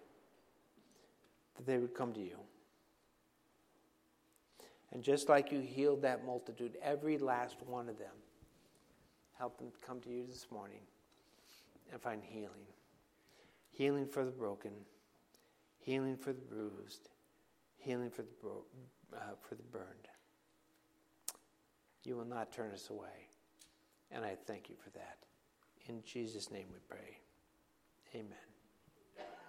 that 1.57 1.67
they 1.67 1.79
would 1.79 1.95
come 1.95 2.13
to 2.13 2.21
you. 2.21 2.39
And 4.93 5.03
just 5.03 5.29
like 5.29 5.51
you 5.51 5.61
healed 5.61 6.03
that 6.03 6.25
multitude, 6.25 6.77
every 6.83 7.17
last 7.19 7.57
one 7.67 7.89
of 7.89 7.99
them, 7.99 8.15
help 9.39 9.59
them 9.59 9.69
come 9.85 10.01
to 10.01 10.11
you 10.11 10.25
this 10.27 10.47
morning 10.51 10.81
and 11.91 12.01
find 12.01 12.23
healing. 12.23 12.67
Healing 13.71 14.07
for 14.07 14.25
the 14.25 14.31
broken, 14.31 14.73
healing 15.79 16.17
for 16.17 16.35
the 16.35 16.43
bruised, 16.43 17.09
healing 17.79 18.11
for 18.11 18.23
the, 18.23 18.33
bro- 18.41 18.65
uh, 19.17 19.35
for 19.41 19.55
the 19.55 19.63
burned. 19.63 20.09
You 22.05 22.17
will 22.17 22.27
not 22.27 22.53
turn 22.53 22.73
us 22.73 22.91
away. 22.91 23.29
And 24.11 24.25
I 24.25 24.37
thank 24.47 24.69
you 24.69 24.77
for 24.77 24.91
that. 24.91 25.19
In 25.89 26.03
Jesus' 26.05 26.51
name 26.51 26.67
we 26.71 26.79
pray. 26.87 27.19
Amen. 28.15 28.52